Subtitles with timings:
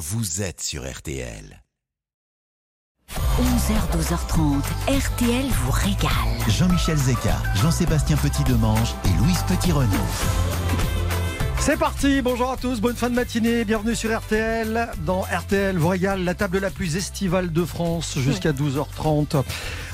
[0.00, 1.62] vous êtes sur RTL.
[3.12, 6.10] 11h, 12h30, RTL vous régale.
[6.48, 9.90] Jean-Michel Zeka, Jean-Sébastien Petit-Demange et Louise Petit-Renaud.
[11.58, 14.88] C'est parti, bonjour à tous, bonne fin de matinée, bienvenue sur RTL.
[15.04, 19.42] Dans RTL vous régale, la table la plus estivale de France jusqu'à 12h30.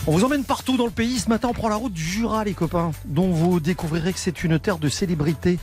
[0.09, 1.19] On vous emmène partout dans le pays.
[1.19, 4.45] Ce matin, on prend la route du Jura, les copains, dont vous découvrirez que c'est
[4.45, 5.59] une terre de célébrité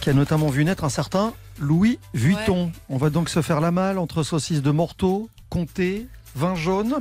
[0.00, 2.70] qui a notamment vu naître un certain Louis Vuitton.
[2.88, 6.06] On va donc se faire la malle entre saucisses de morteau, comté,
[6.38, 6.94] vin jaune.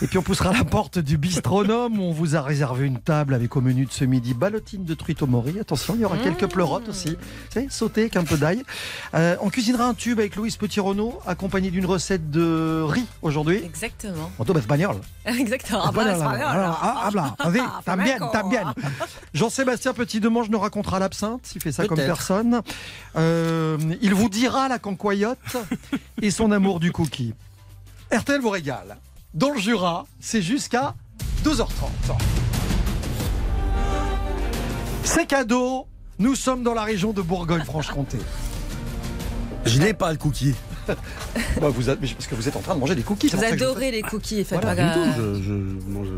[0.00, 3.34] Et puis on poussera la porte du bistronome où on vous a réservé une table
[3.34, 5.58] avec au menu de ce midi ballotine de truite au mori.
[5.60, 7.16] Attention, il y aura quelques pleurotes aussi.
[7.50, 8.62] C'est sauté avec un peu d'ail.
[9.14, 13.62] Euh, on cuisinera un tube avec Louise Petit-Renaud accompagné d'une recette de riz aujourd'hui.
[13.64, 14.30] Exactement.
[14.38, 14.96] En tout espagnol.
[15.24, 15.82] Exactement.
[15.84, 15.90] Ah.
[17.44, 18.74] Ah, bien.
[19.34, 22.60] Jean-Sébastien Petit-Demange nous racontera l'absinthe, il fait ça comme personne.
[23.16, 25.56] Euh, il vous dira la cancoyote
[26.20, 27.34] et son amour du cookie.
[28.12, 28.98] RTL vous régale.
[29.32, 30.94] Dans le Jura, c'est jusqu'à
[31.44, 31.68] 12h30.
[35.02, 35.86] C'est cadeau,
[36.18, 38.18] nous sommes dans la région de Bourgogne-Franche-Comté.
[39.64, 40.54] Je n'ai pas le cookie.
[41.60, 43.28] Bah, vous parce que vous êtes en train de manger des cookies.
[43.28, 45.52] Vous adorez les cookies, faites Voilà, je- je
[45.88, 46.08] mange-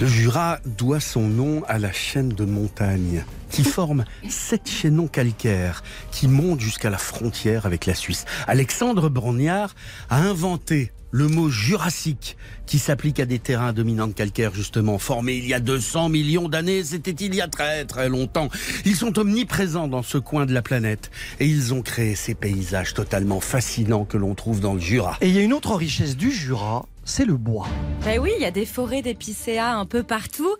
[0.00, 5.82] Le Jura doit son nom à la chaîne de montagnes qui forme sept chaînons calcaires
[6.10, 8.24] qui montent jusqu'à la frontière avec la Suisse.
[8.46, 9.74] Alexandre Brognard
[10.08, 15.36] a inventé le mot jurassique qui s'applique à des terrains dominants de calcaire justement formés
[15.36, 16.84] il y a 200 millions d'années.
[16.84, 18.48] C'était il y a très très longtemps.
[18.84, 22.94] Ils sont omniprésents dans ce coin de la planète et ils ont créé ces paysages
[22.94, 25.16] totalement fascinants que l'on trouve dans le Jura.
[25.20, 27.66] Et il y a une autre richesse du Jura, c'est le bois.
[28.04, 30.54] Ben oui, il y a des forêts d'épicéas un peu partout.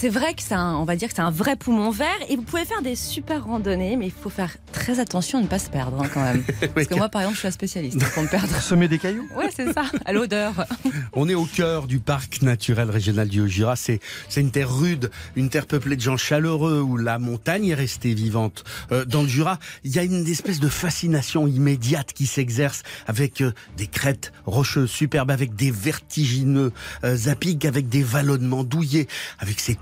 [0.00, 2.36] C'est vrai que c'est un, on va dire que c'est un vrai poumon vert et
[2.36, 5.58] vous pouvez faire des super randonnées, mais il faut faire très attention à ne pas
[5.58, 6.44] se perdre hein, quand même.
[6.74, 8.54] Parce que moi, par exemple, je suis un spécialiste pour me perdre.
[8.60, 10.66] Semer des cailloux Ouais, c'est ça, à l'odeur.
[11.14, 13.74] On est au cœur du parc naturel régional du Haut-Jura.
[13.74, 17.74] C'est, c'est une terre rude, une terre peuplée de gens chaleureux où la montagne est
[17.74, 18.62] restée vivante.
[18.92, 23.40] Euh, dans le Jura, il y a une espèce de fascination immédiate qui s'exerce avec
[23.40, 26.72] euh, des crêtes rocheuses superbes, avec des vertigineux
[27.02, 29.08] euh, zapics, avec des vallonnements douillés,
[29.40, 29.74] avec ces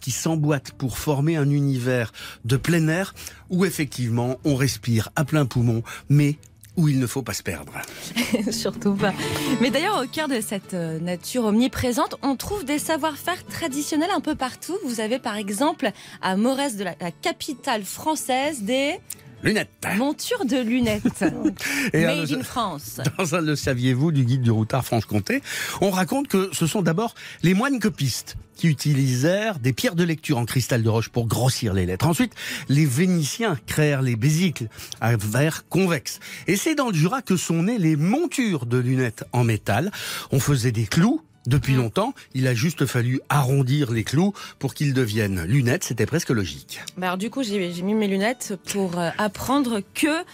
[0.00, 2.12] qui s'emboîtent pour former un univers
[2.44, 3.14] de plein air
[3.50, 6.36] où effectivement on respire à plein poumon, mais
[6.76, 7.72] où il ne faut pas se perdre.
[8.50, 9.12] Surtout pas.
[9.60, 14.20] Mais d'ailleurs, au cœur de cette euh, nature omniprésente, on trouve des savoir-faire traditionnels un
[14.20, 14.76] peu partout.
[14.86, 15.90] Vous avez par exemple
[16.22, 18.98] à Morez, de la capitale française, des
[19.42, 19.70] Lunettes.
[19.96, 21.24] montures de lunettes.
[21.92, 23.00] Et Made in France.
[23.18, 25.42] Dans un Le saviez-vous du guide du routard Franche-Comté,
[25.80, 30.38] on raconte que ce sont d'abord les moines copistes qui utilisèrent des pierres de lecture
[30.38, 32.06] en cristal de roche pour grossir les lettres.
[32.06, 32.34] Ensuite,
[32.68, 34.68] les Vénitiens créèrent les bésicles
[35.00, 36.20] à verre convexe.
[36.46, 39.90] Et c'est dans le Jura que sont nées les montures de lunettes en métal.
[40.30, 41.20] On faisait des clous.
[41.46, 45.84] Depuis longtemps, il a juste fallu arrondir les clous pour qu'ils deviennent lunettes.
[45.84, 46.80] C'était presque logique.
[46.96, 50.24] Bah alors du coup, j'ai mis mes lunettes pour euh, apprendre que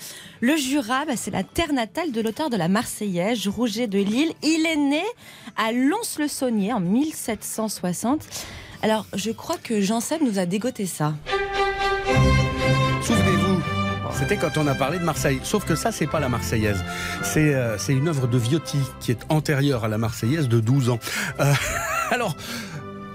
[0.41, 4.33] le Jura, bah, c'est la terre natale de l'auteur de la Marseillaise, Rouget de Lille.
[4.43, 5.03] Il est né
[5.57, 8.27] à Lons-le-Saunier en 1760.
[8.83, 11.15] Alors, je crois que Jean Seb nous a dégoté ça.
[14.13, 15.41] C'était quand on a parlé de Marseille.
[15.43, 16.85] Sauf que ça, c'est pas la Marseillaise.
[17.23, 20.99] C'est euh, une œuvre de Viotti qui est antérieure à la Marseillaise de 12 ans.
[21.41, 21.53] Euh,
[22.11, 22.37] alors.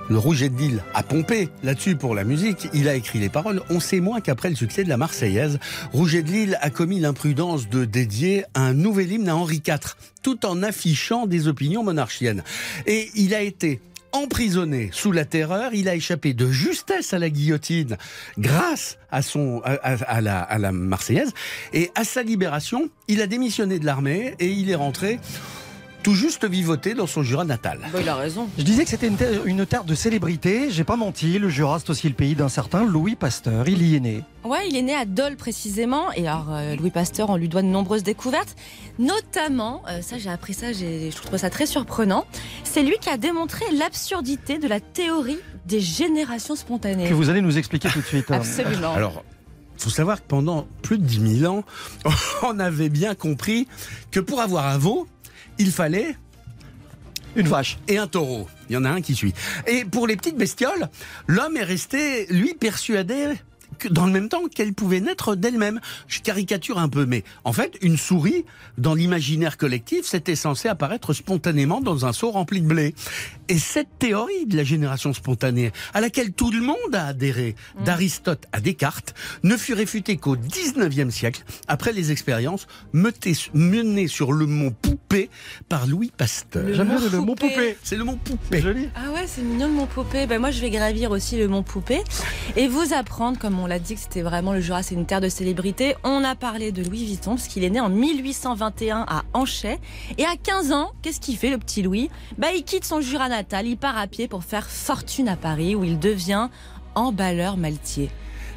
[0.09, 2.67] Le Rouget de Lille a pompé là-dessus pour la musique.
[2.73, 3.61] Il a écrit les paroles.
[3.69, 5.59] On sait moins qu'après le succès de la Marseillaise,
[5.93, 10.45] Rouget de Lille a commis l'imprudence de dédier un nouvel hymne à Henri IV, tout
[10.45, 12.43] en affichant des opinions monarchiennes.
[12.85, 13.79] Et il a été
[14.13, 17.97] emprisonné sous la terreur, il a échappé de justesse à la guillotine
[18.38, 21.34] grâce à son à, la Marseillaise.
[21.74, 25.19] Et à sa libération, il a démissionné de l'armée et il est rentré
[26.03, 27.79] tout juste vivoter dans son Jura natal.
[27.91, 28.47] Bah, il a raison.
[28.57, 30.69] Je disais que c'était une terre, une terre de célébrité.
[30.69, 31.39] J'ai pas menti.
[31.39, 33.67] Le Jura, c'est aussi le pays d'un certain Louis Pasteur.
[33.67, 34.23] Il y est né.
[34.43, 36.11] Ouais, il est né à Dole précisément.
[36.11, 38.55] Et alors, euh, Louis Pasteur, on lui doit de nombreuses découvertes.
[38.99, 42.25] Notamment, euh, ça j'ai appris ça, j'ai- je trouve ça très surprenant.
[42.63, 47.07] C'est lui qui a démontré l'absurdité de la théorie des générations spontanées.
[47.07, 48.31] Que vous allez nous expliquer tout de suite.
[48.31, 48.35] hein.
[48.35, 48.94] Absolument.
[48.94, 49.23] Alors,
[49.77, 51.63] faut savoir que pendant plus de 10 000 ans,
[52.44, 53.67] on avait bien compris
[54.11, 55.07] que pour avoir un veau,
[55.57, 56.15] il fallait
[57.35, 57.77] Une vache.
[57.88, 58.47] et un taureau.
[58.69, 59.33] Il y en a un qui suit.
[59.67, 60.89] Et pour les petites bestioles,
[61.27, 63.29] l'homme est resté, lui, persuadé
[63.77, 65.79] que dans le même temps qu'elle pouvait naître d'elle-même.
[66.07, 68.45] Je caricature un peu, mais en fait, une souris,
[68.77, 72.95] dans l'imaginaire collectif, c'était censé apparaître spontanément dans un seau rempli de blé.
[73.49, 78.45] Et cette théorie de la génération spontanée, à laquelle tout le monde a adhéré, d'Aristote
[78.51, 84.71] à Descartes, ne fut réfutée qu'au 19e siècle, après les expériences menées sur le mont
[84.81, 85.29] Poupée
[85.69, 86.65] par Louis Pasteur.
[86.73, 87.77] J'aime bien le mont Poupée.
[87.83, 88.61] C'est le mont Poupée.
[88.61, 88.89] joli.
[88.95, 90.25] Ah ouais, c'est mignon le mont Poupée.
[90.25, 92.01] Ben moi, je vais gravir aussi le mont Poupée
[92.55, 95.21] et vous apprendre, comme on l'a dit, que c'était vraiment le Jura, c'est une terre
[95.21, 95.95] de célébrité.
[96.03, 99.79] On a parlé de Louis Vuitton parce qu'il est né en 1821 à Anchet
[100.17, 102.09] et à 15 ans, qu'est-ce qu'il fait le petit Louis?
[102.37, 105.75] Bah, il quitte son Jura natal, il part à pied pour faire fortune à Paris
[105.75, 106.49] où il devient
[106.95, 108.09] emballeur maltier.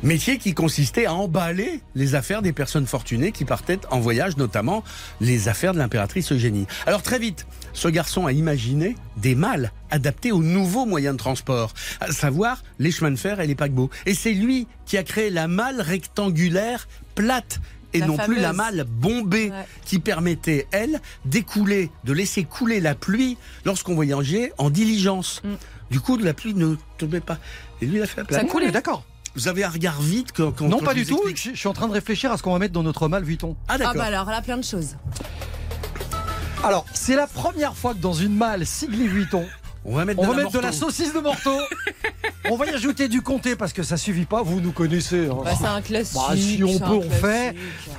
[0.02, 4.84] Métier qui consistait à emballer les affaires des personnes fortunées qui partaient en voyage, notamment
[5.20, 6.66] les affaires de l'impératrice Eugénie.
[6.86, 11.72] Alors très vite, ce garçon a imaginé des malles adaptés aux nouveaux moyens de transport,
[12.00, 13.90] à savoir les chemins de fer et les paquebots.
[14.04, 17.60] Et c'est lui qui a créé la malle rectangulaire plate
[17.92, 19.64] et La non plus la malle bombée Ouais.
[19.86, 25.40] qui permettait, elle, d'écouler, de laisser couler la pluie lorsqu'on voyageait en diligence.
[25.44, 25.54] Mm.
[25.90, 27.38] Du coup, la pluie ne tombait pas.
[27.80, 28.70] Et lui, il a fait la Ça coulait.
[28.70, 29.04] D'accord.
[29.36, 31.20] Vous avez un regard vite quand, quand Non, quand pas du tout.
[31.34, 33.22] Je je suis en train de réfléchir à ce qu'on va mettre dans notre mal
[33.22, 33.54] Vuitton.
[33.68, 33.94] Ah Ah d'accord.
[33.96, 34.96] bah alors là, plein de choses.
[36.64, 39.44] Alors, c'est la première fois que dans une malle siglée Vuitton,
[39.84, 40.86] on va mettre, on de, va la mettre de la Morteau.
[40.86, 41.56] saucisse de morteau.
[42.50, 45.28] on va y ajouter du comté parce que ça suffit pas, vous nous connaissez.
[45.28, 45.36] hein.
[45.44, 46.16] Bah, c'est un classique.
[46.28, 47.54] Bah, si on peut, on fait.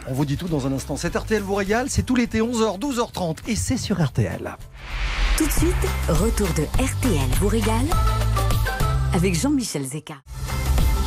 [0.08, 0.98] On vous dit tout dans un instant.
[0.98, 4.58] C'est RTL vous régale, c'est tout l'été 11h, 12h30 et c'est sur RTL.
[5.38, 5.76] Tout de suite,
[6.10, 7.86] retour de RTL vous régale
[9.14, 10.16] avec Jean-Michel Zeka.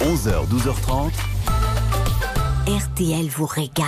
[0.01, 1.11] 11h, 12h30.
[2.67, 3.87] RTL vous régale.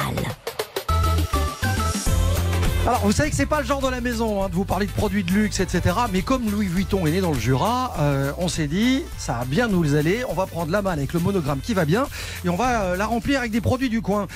[2.86, 4.84] Alors, vous savez que c'est pas le genre de la maison hein, de vous parler
[4.84, 5.96] de produits de luxe, etc.
[6.12, 9.44] Mais comme Louis Vuitton est né dans le Jura, euh, on s'est dit, ça va
[9.46, 10.22] bien nous aller.
[10.28, 12.06] On va prendre la malle avec le monogramme qui va bien
[12.44, 14.26] et on va euh, la remplir avec des produits du coin.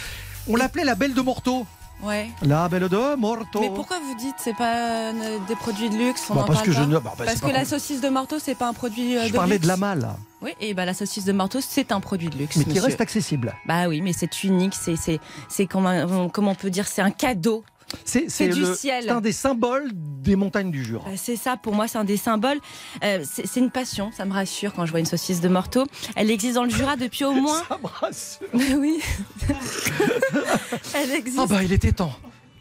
[0.49, 1.67] On l'appelait la belle de Morteau.
[2.03, 2.29] Ouais.
[2.43, 3.61] La belle de Morteau.
[3.61, 6.57] Mais pourquoi vous dites c'est pas euh, des produits de luxe on Bah, en parce
[6.59, 8.69] parle que je pas ne- bah, bah, Parce que la saucisse de Marteau c'est pas
[8.69, 9.63] un produit euh, Je de parlais luxe.
[9.63, 10.09] de la malle,
[10.43, 12.57] Oui, et bah la saucisse de Marteau c'est un produit de luxe.
[12.57, 12.85] mais qui monsieur.
[12.85, 13.55] reste accessible.
[13.67, 17.11] Bah oui, mais c'est unique, c'est c'est c'est comment comment on peut dire c'est un
[17.11, 17.65] cadeau.
[18.05, 19.05] C'est du ciel.
[19.05, 21.05] c'est un des symboles des montagnes du Jura.
[21.05, 22.59] Bah, c'est ça pour moi, c'est un des symboles.
[23.05, 25.85] Euh, c'est une passion, ça me rassure quand je vois une saucisse de Marteau.
[26.17, 27.63] Elle existe dans le Jura depuis au moins.
[27.69, 28.49] Ça me rassure.
[28.81, 29.01] oui.
[30.95, 31.39] Elle existe.
[31.41, 32.13] Ah bah il était temps.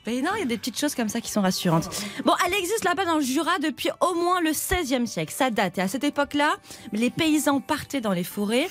[0.08, 1.90] Mais non, il y a des petites choses comme ça qui sont rassurantes.
[2.24, 5.34] Bon, elle existe là-bas dans le Jura depuis au moins le 16e siècle.
[5.36, 5.80] Ça date.
[5.80, 6.54] Et à cette époque-là,
[6.94, 8.70] les paysans partaient dans les forêts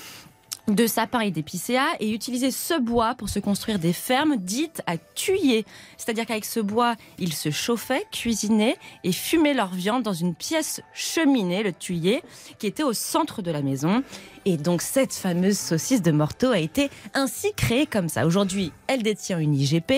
[0.67, 4.97] de sapins et d'épicéas et utilisaient ce bois pour se construire des fermes dites à
[4.97, 5.65] tuyer.
[5.97, 10.81] C'est-à-dire qu'avec ce bois, ils se chauffaient, cuisinaient et fumaient leur viande dans une pièce
[10.93, 12.23] cheminée, le tuyer,
[12.57, 14.03] qui était au centre de la maison.
[14.45, 18.25] Et donc cette fameuse saucisse de Morteau a été ainsi créée comme ça.
[18.27, 19.93] Aujourd'hui, elle détient une IGP.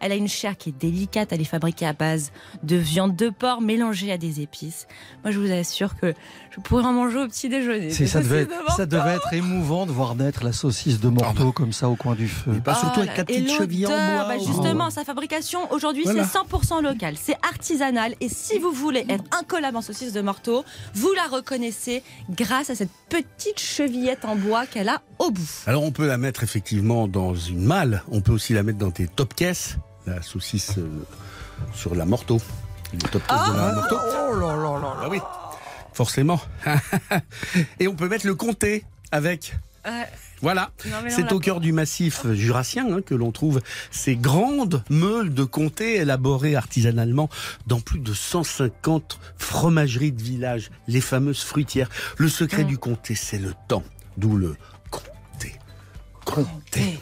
[0.00, 1.30] Elle a une chair qui est délicate.
[1.32, 4.86] Elle est fabriquée à base de viande de porc mélangée à des épices.
[5.24, 6.14] Moi, je vous assure que
[6.50, 7.90] je pourrais en manger au petit déjeuner.
[7.90, 8.86] C'est- ça, devait, saucisses de ça Morteau.
[8.86, 12.28] devait être émouvant de voir naître la saucisse de Morteau comme ça au coin du
[12.28, 12.52] feu.
[12.56, 14.24] Et pas surtout avec la petite et cheville en bois.
[14.28, 16.24] bah justement, sa fabrication aujourd'hui Voilà.
[16.24, 20.64] c'est 100% local, c'est artisanal et si vous voulez être incollable en saucisse de Morteau,
[20.94, 25.48] vous la reconnaissez grâce à cette petite chevillette en bois qu'elle a au bout.
[25.66, 28.90] Alors on peut la mettre effectivement dans une malle, on peut aussi la mettre dans
[28.90, 29.76] tes top caisses,
[30.06, 31.04] la saucisse euh,
[31.74, 32.40] sur la morteau.
[32.92, 33.96] Les top caisses de la morteau.
[33.98, 35.18] Oh là là là Ah oui,
[35.92, 36.40] forcément.
[37.80, 39.56] Et on peut mettre le comté avec.
[40.42, 40.72] Voilà,
[41.08, 43.60] c'est au cœur du massif jurassien hein, que l'on trouve
[43.92, 47.30] ces grandes meules de comté élaborées artisanalement
[47.68, 51.88] dans plus de 150 fromageries de village, les fameuses fruitières.
[52.16, 52.66] Le secret Mm.
[52.66, 53.84] du comté, c'est le temps,
[54.16, 54.56] d'où le
[54.90, 55.54] comté.
[56.24, 56.98] Comté.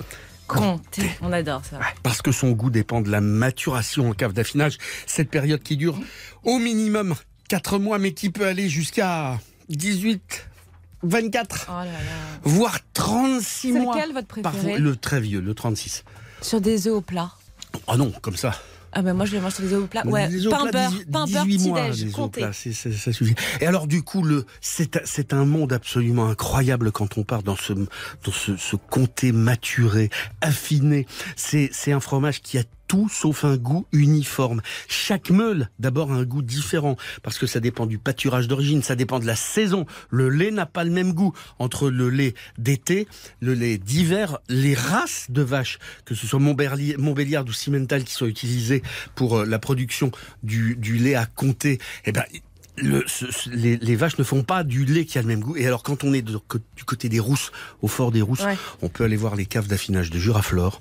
[0.46, 1.10] Comté.
[1.22, 1.78] On adore ça.
[2.02, 4.78] Parce que son goût dépend de la maturation en cave d'affinage.
[5.06, 5.98] Cette période qui dure
[6.44, 7.14] au minimum
[7.48, 9.38] 4 mois, mais qui peut aller jusqu'à
[9.68, 10.48] 18,
[11.02, 11.90] 24, Oh là là.
[12.42, 13.94] voire 36 C'est mois.
[13.96, 16.04] lequel votre préféré Parfois, le très vieux, le 36.
[16.42, 17.30] Sur des œufs au plat.
[17.86, 18.52] Ah non, comme ça.
[18.92, 20.04] Ah ben moi je les mange sur des œufs au plat.
[20.04, 21.68] Ouais, Les pain beurre, 18 pain beurre 18 petit
[22.52, 23.36] c'est- c'est- ça suffit.
[23.60, 27.54] Et alors du coup, le c'est c'est un monde absolument incroyable quand on part dans
[27.54, 31.06] ce dans ce, ce comté maturé, affiné.
[31.36, 34.62] C'est c'est un fromage qui a tout sauf un goût uniforme.
[34.88, 38.96] Chaque meule, d'abord, a un goût différent, parce que ça dépend du pâturage d'origine, ça
[38.96, 39.86] dépend de la saison.
[40.10, 43.06] Le lait n'a pas le même goût entre le lait d'été,
[43.38, 48.26] le lait d'hiver, les races de vaches, que ce soit Montbéliard ou Cimental qui sont
[48.26, 48.82] utilisées
[49.14, 50.10] pour euh, la production
[50.42, 52.24] du, lait à compter, eh ben,
[52.76, 55.56] les, vaches ne font pas du lait qui a le même goût.
[55.56, 58.42] Et alors, quand on est du côté des rousses, au fort des rousses,
[58.82, 60.80] on peut aller voir les caves d'affinage de Juraflore.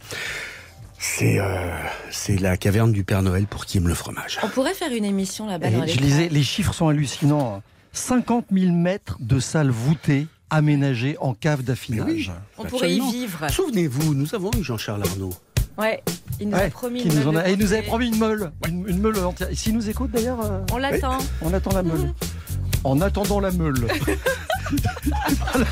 [1.21, 1.71] Euh,
[2.11, 4.39] c'est la caverne du Père Noël pour qui aime le fromage.
[4.43, 5.85] On pourrait faire une émission là-bas.
[5.85, 7.55] Je lisais, les chiffres sont hallucinants.
[7.57, 7.61] Hein.
[7.93, 12.31] 50 000 mètres de salles voûtées aménagées en cave d'affinage.
[12.57, 13.49] On pourrait y vivre.
[13.49, 15.33] Souvenez-vous, nous avons eu Jean-Charles Arnaud.
[15.77, 16.03] Ouais,
[16.41, 17.43] il nous a promis une meule.
[17.49, 19.47] Il nous avait promis une meule, une, meule entière.
[19.53, 20.41] S'il nous écoute d'ailleurs.
[20.41, 21.19] Euh, on l'attend.
[21.41, 22.13] On attend la meule.
[22.83, 23.75] En attendant la meule.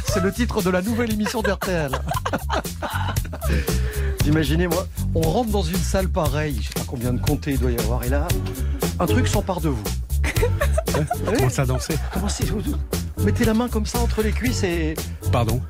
[0.06, 1.92] c'est le titre de la nouvelle émission d'RTL.
[4.26, 7.60] Imaginez, moi, on rentre dans une salle pareille, je sais pas combien de comtés il
[7.60, 8.28] doit y avoir, et là,
[9.00, 9.84] un truc s'empare de vous.
[10.98, 11.96] Hein on commence à danser.
[12.14, 14.96] Commencez, vous, vous mettez la main comme ça entre les cuisses et.
[15.32, 15.62] Pardon.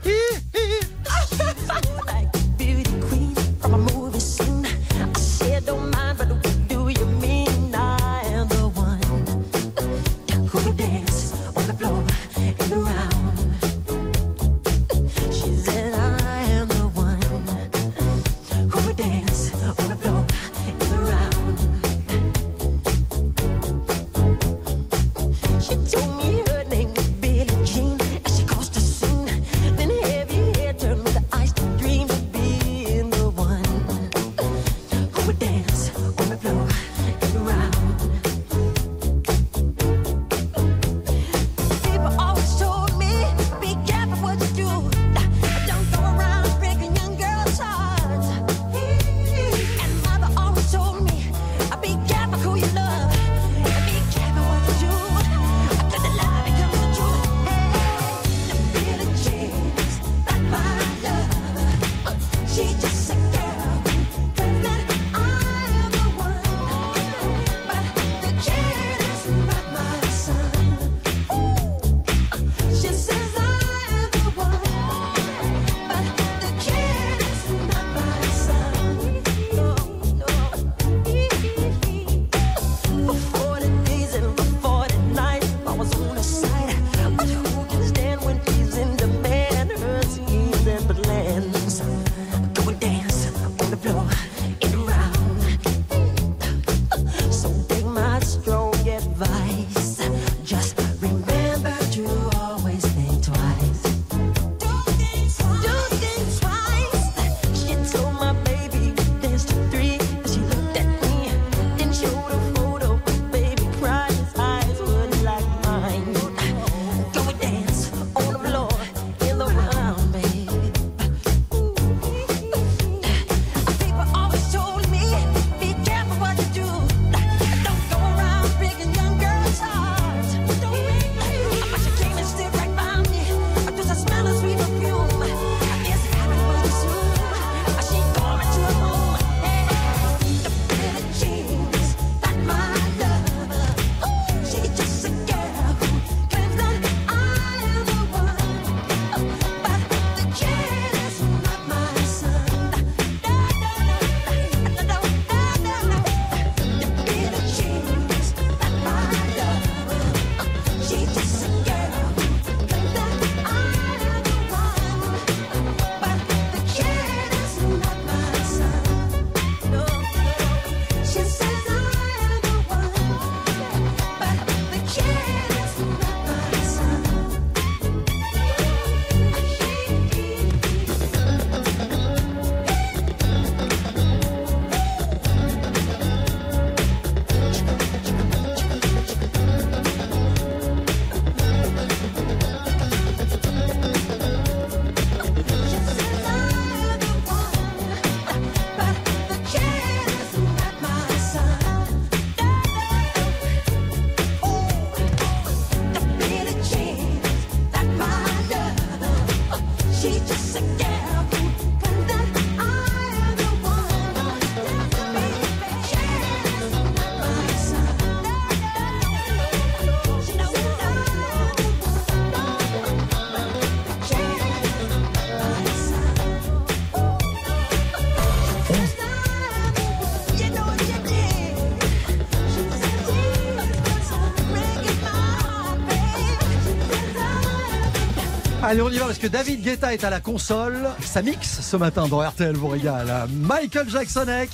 [238.78, 240.88] Allez, on y va parce que David Guetta est à la console.
[241.02, 243.10] Ça mixe ce matin dans RTL vous régale.
[243.10, 243.26] Hein.
[243.32, 244.52] Michael Jacksonek,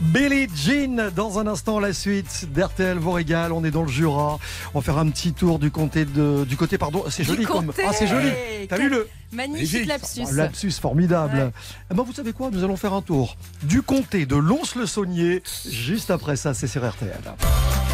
[0.00, 1.12] Billy Jean.
[1.14, 3.52] Dans un instant, la suite d'RTL vous régale.
[3.52, 4.40] On est dans le Jura.
[4.74, 7.04] On va faire un petit tour du comté de, du côté, pardon.
[7.06, 7.72] Ah, c'est joli comme.
[7.86, 8.30] Ah, c'est joli.
[8.68, 9.08] T'as vu le.
[9.30, 10.24] Magnifique lapsus.
[10.32, 11.36] Lapsus formidable.
[11.36, 11.50] Ouais.
[11.92, 12.50] Eh ben, vous savez quoi?
[12.50, 15.40] Nous allons faire un tour du comté de Lons-le-Saunier.
[15.70, 17.12] Juste après ça, c'est sur RTL.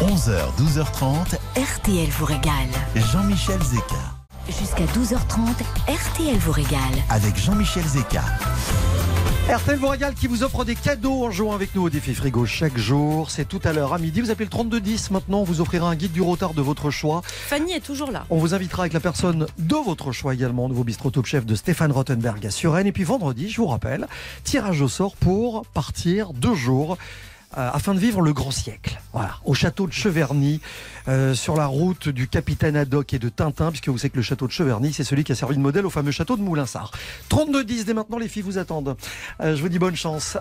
[0.01, 1.37] 11h, 12h30.
[1.55, 2.69] RTL vous régale.
[2.95, 4.18] Jean-Michel Zeka.
[4.49, 6.79] Jusqu'à 12h30, RTL vous régale.
[7.09, 8.23] Avec Jean-Michel Zeka.
[9.47, 12.47] RTL vous régale qui vous offre des cadeaux en jouant avec nous au défi frigo
[12.47, 13.29] chaque jour.
[13.29, 14.21] C'est tout à l'heure à midi.
[14.21, 15.41] Vous appelez le 3210 maintenant.
[15.41, 17.21] On vous offrira un guide du retard de votre choix.
[17.23, 18.25] Fanny est toujours là.
[18.31, 21.45] On vous invitera avec la personne de votre choix également, au nouveau bistrot top chef
[21.45, 22.87] de Stéphane Rottenberg à Suresnes.
[22.87, 24.07] Et puis vendredi, je vous rappelle,
[24.43, 26.97] tirage au sort pour partir deux jours.
[27.57, 28.99] Euh, afin de vivre le grand siècle,
[29.43, 30.61] au château de Cheverny,
[31.07, 34.21] euh, sur la route du capitaine Haddock et de Tintin, puisque vous savez que le
[34.21, 36.91] château de Cheverny, c'est celui qui a servi de modèle au fameux château de Moulinsart.
[37.29, 38.95] 32-10 dès maintenant, les filles vous attendent.
[39.41, 40.37] Euh, je vous dis bonne chance.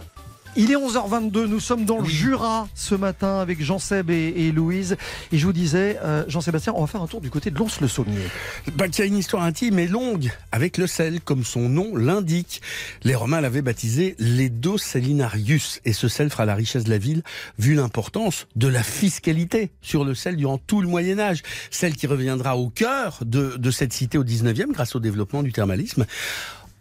[0.57, 4.97] Il est 11h22, nous sommes dans le Jura ce matin avec Jean-Seb et, et Louise.
[5.31, 8.27] Et je vous disais, euh, Jean-Sébastien, on va faire un tour du côté de Lons-le-Saunier.
[8.75, 12.61] Bah, qui a une histoire intime et longue avec le sel, comme son nom l'indique.
[13.05, 17.23] Les Romains l'avaient baptisé l'Edo Salinarius, et ce sel fera la richesse de la ville,
[17.59, 21.43] vu l'importance de la fiscalité sur le sel durant tout le Moyen Âge.
[21.71, 25.53] Celle qui reviendra au cœur de, de cette cité au 19e grâce au développement du
[25.53, 26.07] thermalisme.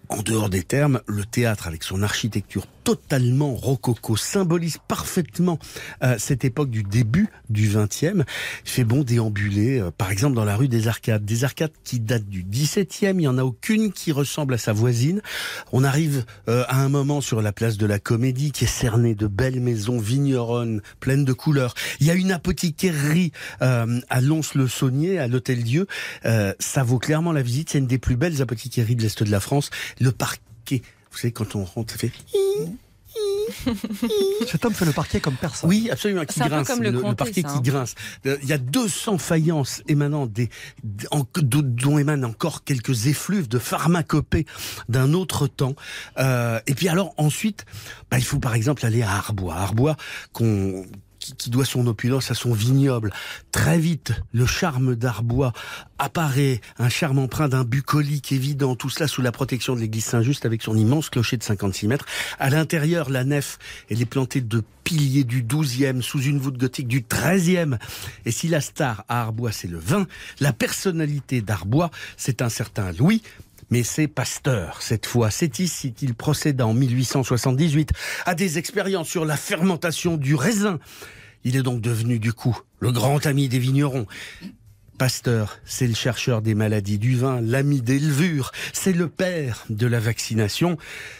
[0.09, 5.59] En dehors des termes, le théâtre, avec son architecture totalement rococo, symbolise parfaitement
[6.03, 8.23] euh, cette époque du début du XXe.
[8.63, 11.25] Il fait bon déambuler, euh, par exemple, dans la rue des Arcades.
[11.25, 14.71] Des arcades qui datent du XVIIe, il n'y en a aucune qui ressemble à sa
[14.71, 15.21] voisine.
[15.73, 19.15] On arrive euh, à un moment sur la place de la Comédie, qui est cernée
[19.15, 21.73] de belles maisons vigneronnes, pleines de couleurs.
[21.99, 25.87] Il y a une apothicairie euh, à Lons-le-Saunier, à l'Hôtel Dieu.
[26.23, 27.71] Euh, ça vaut clairement la visite.
[27.71, 29.71] C'est une des plus belles apothicairies de l'Est de la France.
[29.99, 30.83] Le parquet,
[31.17, 32.11] vous savez, quand on rentre, ça fait...
[34.47, 35.69] Cet homme fait le parquet comme personne.
[35.69, 36.67] Oui, absolument, qui C'est un peu grince.
[36.67, 37.61] comme le comté, parquet ça, qui hein.
[37.63, 37.95] grince.
[38.25, 40.49] Euh, Il y a 200 faïences émanant des,
[41.11, 44.45] en- d'o- dont émanent encore quelques effluves de pharmacopée
[44.89, 45.75] d'un autre temps.
[46.19, 47.65] Euh, et puis alors ensuite,
[48.11, 49.55] bah, il faut par exemple aller à Arbois.
[49.55, 49.95] Arbois
[50.33, 50.85] qu'on
[51.27, 53.11] qui, qui doit son opulence à son vignoble.
[53.51, 55.53] Très vite, le charme d'Arbois
[55.97, 60.45] apparaît, un charme empreint d'un bucolique évident, tout cela sous la protection de l'église Saint-Just
[60.45, 62.05] avec son immense clocher de 56 mètres.
[62.39, 63.57] À l'intérieur, la nef,
[63.89, 67.77] elle est plantée de piliers du 12e sous une voûte gothique du 13e.
[68.25, 70.07] Et si la star à Arbois, c'est le vin,
[70.39, 73.21] la personnalité d'Arbois, c'est un certain Louis,
[73.69, 75.31] mais c'est Pasteur, cette fois.
[75.31, 77.91] C'est ici qu'il procéda en 1878
[78.25, 80.79] à des expériences sur la fermentation du raisin.
[81.43, 84.07] Il est donc devenu, du coup, le grand ami des vignerons.
[84.97, 89.85] Pasteur, c'est le chercheur des maladies du vin, l'ami des levures, c'est le père de
[89.85, 90.75] la vaccination,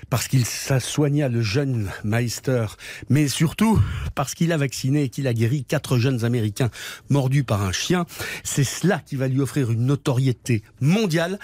[0.10, 2.66] parce qu'il soigna le jeune Meister,
[3.10, 3.80] mais surtout
[4.16, 6.72] parce qu'il a vacciné et qu'il a guéri quatre jeunes Américains
[7.10, 8.08] mordus par un chien.
[8.44, 11.38] C'est cela qui va lui offrir une notoriété mondiale.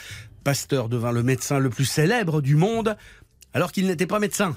[0.43, 2.97] Pasteur devint le médecin le plus célèbre du monde,
[3.53, 4.56] alors qu'il n'était pas médecin,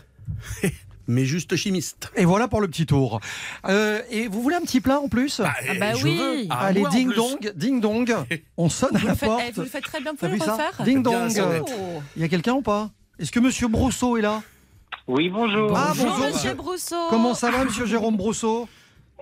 [1.06, 2.10] mais juste chimiste.
[2.16, 3.20] Et voilà pour le petit tour.
[3.68, 5.40] Euh, et vous voulez un petit plat en plus?
[5.44, 6.16] Ah bah je oui.
[6.16, 6.46] veux.
[6.50, 8.12] Ah, Allez, ding dong, ding dong.
[8.56, 9.42] On sonne à Vous la faites, porte.
[9.48, 11.64] eh, vous le faites très bien, vous le ça refaire Ding Bien dong.
[11.68, 12.02] Oh.
[12.16, 12.90] Il y a quelqu'un ou pas?
[13.18, 14.42] Est-ce que Monsieur Brousseau est là?
[15.06, 15.72] Oui, bonjour.
[15.76, 16.54] Ah, Bonjour, bonjour, monsieur.
[16.54, 16.96] Brousseau.
[17.10, 18.68] Comment ça va, Monsieur Jérôme Brousseau?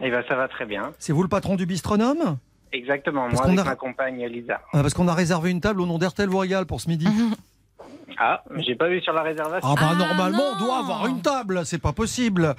[0.03, 0.93] Eh ben, ça va très bien.
[0.99, 2.39] C'est vous le patron du bistronome
[2.75, 3.29] Exactement.
[3.29, 4.61] Parce Moi, avec a- ma compagne Lisa.
[4.73, 7.07] Ah, Parce qu'on a réservé une table au nom d'Hertel Royal pour ce midi.
[8.17, 9.69] Ah, j'ai pas vu sur la réservation.
[9.69, 12.55] Ah bah Ah, normalement on doit avoir une table, c'est pas possible.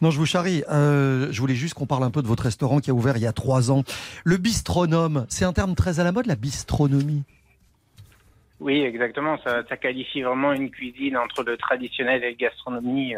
[0.00, 0.64] Non, je vous charrie.
[0.70, 3.22] Euh, je voulais juste qu'on parle un peu de votre restaurant qui a ouvert il
[3.22, 3.82] y a trois ans.
[4.24, 7.22] Le bistronome, c'est un terme très à la mode, la bistronomie.
[8.60, 9.36] Oui, exactement.
[9.44, 13.14] Ça, ça qualifie vraiment une cuisine entre le traditionnel et le gastronomie.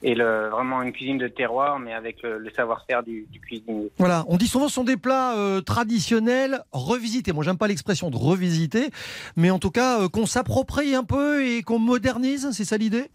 [0.00, 3.90] Et le, vraiment une cuisine de terroir, mais avec le, le savoir-faire du, du cuisinier.
[3.98, 7.32] Voilà, on dit souvent que ce sont des plats euh, traditionnels revisités.
[7.32, 8.90] Moi, j'aime pas l'expression de revisiter,
[9.34, 13.10] mais en tout cas euh, qu'on s'approprie un peu et qu'on modernise, c'est ça l'idée?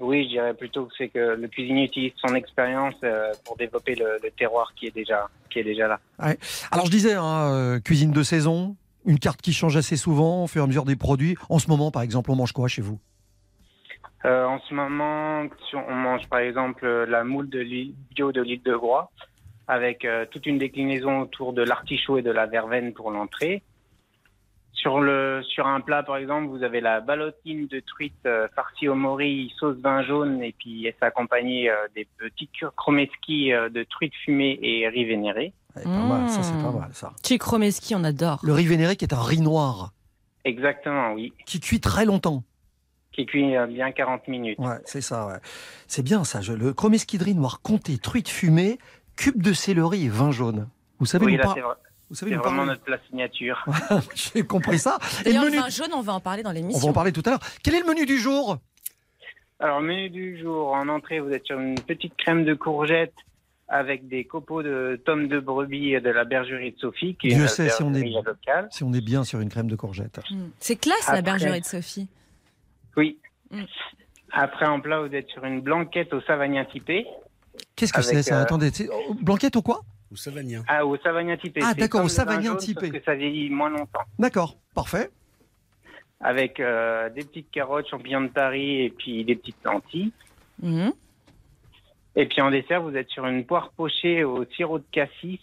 [0.00, 3.94] Oui, je dirais plutôt que c'est que le cuisinier utilise son expérience euh, pour développer
[3.94, 5.98] le, le terroir qui est déjà, qui est déjà là.
[6.70, 10.60] Alors je disais, hein, cuisine de saison, une carte qui change assez souvent au fur
[10.60, 11.36] et à mesure des produits.
[11.48, 12.98] En ce moment, par exemple, on mange quoi chez vous?
[14.24, 15.44] Euh, en ce moment,
[15.88, 19.10] on mange par exemple euh, la moule de l'île bio de l'île de Groix,
[19.68, 23.62] avec euh, toute une déclinaison autour de l'artichaut et de la verveine pour l'entrée.
[24.72, 28.88] Sur le sur un plat par exemple, vous avez la ballotine de truite euh, farcie
[28.88, 33.82] au mori, sauce vin jaune et puis elle s'accompagne euh, des petits chromeski euh, de
[33.84, 35.52] truite fumée et riz vénéré.
[35.78, 36.62] Eh, Pas mal, ça c'est Mmh.
[36.62, 37.12] pas mal ça.
[37.22, 38.38] Tchikromeski, on adore.
[38.42, 39.92] Le riz vénéré qui est un riz noir,
[40.44, 41.32] Exactement, oui.
[41.46, 42.42] qui cuit très longtemps.
[43.18, 44.58] Qui cuit euh, bien 40 minutes.
[44.60, 45.38] Ouais, c'est ça, ouais.
[45.88, 46.40] C'est bien ça.
[46.40, 48.78] Je, le chromesquidri noir comté, truite fumée,
[49.16, 50.68] cube de céleri et vin jaune.
[51.00, 51.74] Vous savez, Oui, là, par- c'est vrai-
[52.10, 53.64] vous savez c'est vraiment notre plat signature.
[54.14, 54.98] J'ai compris ça.
[55.26, 56.92] Et le menu, vin jaune, on va en parler dans on va en l'émission.
[56.92, 57.40] parler tout à l'heure.
[57.64, 58.58] Quel est le menu du jour?
[59.58, 63.14] Alors, menu du jour, en entrée, vous êtes sur une petite crème de courgette
[63.66, 67.42] avec des copeaux de tomes de brebis de la bergerie de Sophie, qui est Dieu
[67.42, 68.68] une sait si on est- locale.
[68.70, 70.20] Si on est bien sur une crème de courgette.
[70.30, 70.44] Mm.
[70.60, 72.08] C'est classe, la bergerie de Sophie.
[72.98, 73.18] Oui.
[73.50, 73.62] Mm.
[74.32, 77.06] Après, en plat, vous êtes sur une blanquette au savagnin typé.
[77.76, 79.80] Qu'est-ce que c'est ça euh, Attendez, c'est- oh, blanquette au quoi?
[80.10, 80.64] Ou savagnin.
[80.66, 81.60] Ah, au savagnin typé.
[81.62, 82.86] Ah, d'accord, au savagnin typé.
[82.86, 84.04] sauf que ça vieillit moins longtemps.
[84.18, 85.10] D'accord, parfait.
[86.20, 90.12] Avec euh, des petites carottes, champignons de Paris et puis des petites lentilles.
[90.60, 90.92] Mhm.
[92.16, 95.38] Et puis en dessert, vous êtes sur une poire pochée au sirop de cassis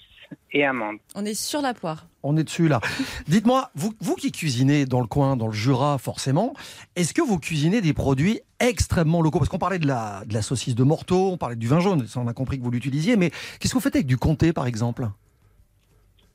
[0.51, 0.97] et amandes.
[1.15, 2.07] On est sur la poire.
[2.23, 2.79] On est dessus là.
[3.27, 6.53] Dites-moi, vous, vous qui cuisinez dans le coin, dans le Jura forcément,
[6.95, 9.39] est-ce que vous cuisinez des produits extrêmement locaux?
[9.39, 12.07] Parce qu'on parlait de la, de la saucisse de Morteau, on parlait du vin jaune,
[12.07, 14.53] ça on a compris que vous l'utilisiez, mais qu'est-ce que vous faites avec du comté
[14.53, 15.07] par exemple?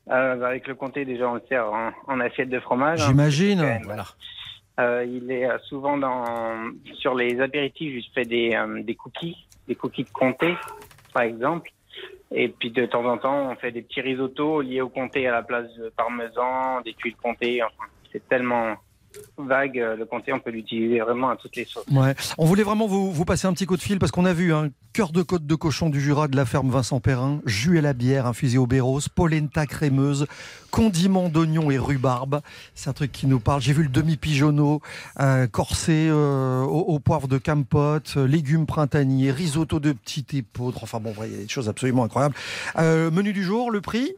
[0.09, 3.01] Euh, avec le comté, déjà, on le sert en, en assiette de fromage.
[3.01, 3.07] hein.
[3.07, 3.79] J'imagine.
[3.85, 4.05] Voilà.
[4.79, 8.03] Euh, il est euh, souvent dans sur les apéritifs.
[8.03, 10.55] Je fais des, euh, des cookies, des cookies de comté,
[11.13, 11.69] par exemple.
[12.33, 15.31] Et puis de temps en temps, on fait des petits risottos liés au comté à
[15.31, 17.61] la place de parmesan, des tuiles comté.
[17.61, 18.75] Enfin, c'est tellement
[19.37, 21.85] vague euh, le comté, on peut l'utiliser vraiment à toutes les sauces.
[21.91, 22.15] Ouais.
[22.37, 24.53] On voulait vraiment vous, vous passer un petit coup de fil parce qu'on a vu
[24.53, 27.81] un cœur de côte de cochon du Jura de la ferme Vincent Perrin, jus à
[27.81, 30.27] la bière infusé au béros, polenta crémeuse,
[30.69, 32.41] condiments d'oignon et rhubarbe.
[32.75, 33.61] C'est un truc qui nous parle.
[33.61, 34.81] J'ai vu le demi-pigeonneau,
[35.19, 40.83] euh, corsé euh, au, au poivre de campote, euh, légumes printaniers, risotto de petite épeautre.
[40.83, 42.35] Enfin bon, il y a des choses absolument incroyables.
[42.77, 44.13] Euh, menu du jour, le prix?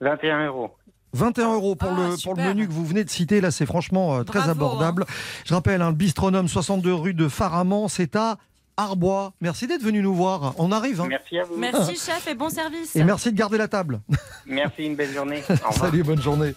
[0.00, 0.76] 21 euros.
[1.14, 3.40] 21 euros pour, Ah, le, pour le menu que vous venez de citer.
[3.40, 5.06] Là, c'est franchement euh, très Bravo, abordable.
[5.46, 8.36] Je rappelle, un bistronome 62 rue de Faramand, c'est à
[8.76, 9.32] Arbois.
[9.40, 10.54] Merci d'être venu nous voir.
[10.58, 11.00] On arrive.
[11.00, 11.06] hein.
[11.08, 11.56] Merci à vous.
[11.56, 12.96] Merci, chef, et bon service.
[12.96, 14.00] Et merci de garder la table.
[14.46, 15.42] Merci, une belle journée.
[15.48, 15.74] Au revoir.
[15.74, 16.54] Salut, bonne journée.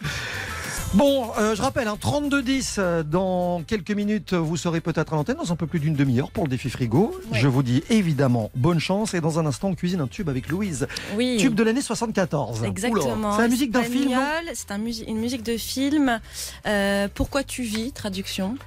[0.94, 5.38] Bon, euh, je rappelle, hein, 32-10, euh, dans quelques minutes, vous serez peut-être à l'antenne,
[5.38, 7.14] dans un peu plus d'une demi-heure pour le défi frigo.
[7.32, 7.40] Ouais.
[7.40, 10.48] Je vous dis évidemment bonne chance et dans un instant, on cuisine un tube avec
[10.50, 10.88] Louise.
[11.16, 11.38] Oui.
[11.40, 12.64] Tube de l'année 74.
[12.64, 13.36] Exactement.
[13.36, 14.18] C'est la musique d'un film,
[14.54, 16.20] C'est un une musique de film.
[16.66, 18.56] Euh, Pourquoi tu vis Traduction.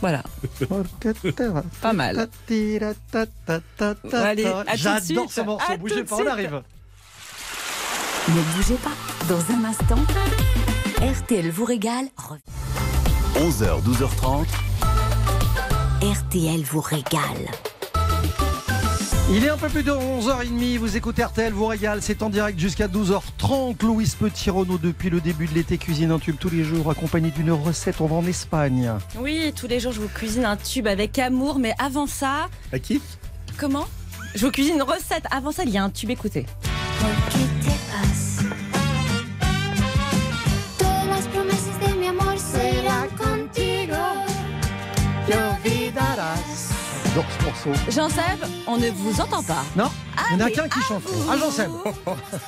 [0.00, 0.22] Voilà,
[1.80, 2.28] pas mal.
[2.50, 5.30] Allez, à tout de J'adore suite.
[5.30, 5.72] ce morceau.
[5.72, 6.62] À Bougez pas, on arrive.
[8.28, 8.90] Ne bougez pas.
[9.28, 9.96] Dans un instant,
[11.04, 12.06] RTL vous régale.
[12.18, 12.38] Re-
[13.36, 14.46] 11h, 12h30.
[16.02, 17.50] RTL vous régale.
[19.30, 22.58] Il est un peu plus de 11h30, vous écoutez RTL, vous régale, c'est en direct
[22.58, 23.82] jusqu'à 12h30.
[23.84, 27.50] Louise Petit-Renaud, depuis le début de l'été, cuisine un tube tous les jours, accompagné d'une
[27.52, 28.92] recette, on va en Espagne.
[29.18, 32.78] Oui, tous les jours, je vous cuisine un tube avec amour, mais avant ça, À
[32.78, 33.00] qui?
[33.58, 33.86] comment?
[34.34, 35.24] Je vous cuisine une recette.
[35.30, 36.44] Avant ça, il y a un tube, écoutez.
[37.00, 37.53] Todas
[45.26, 47.70] J'adore ce morceau.
[47.90, 49.62] Jean-Seb, on ne vous entend pas.
[49.76, 49.90] Non
[50.30, 51.02] Il n'y en a qu'un qui chante.
[51.30, 51.68] Ah, sais.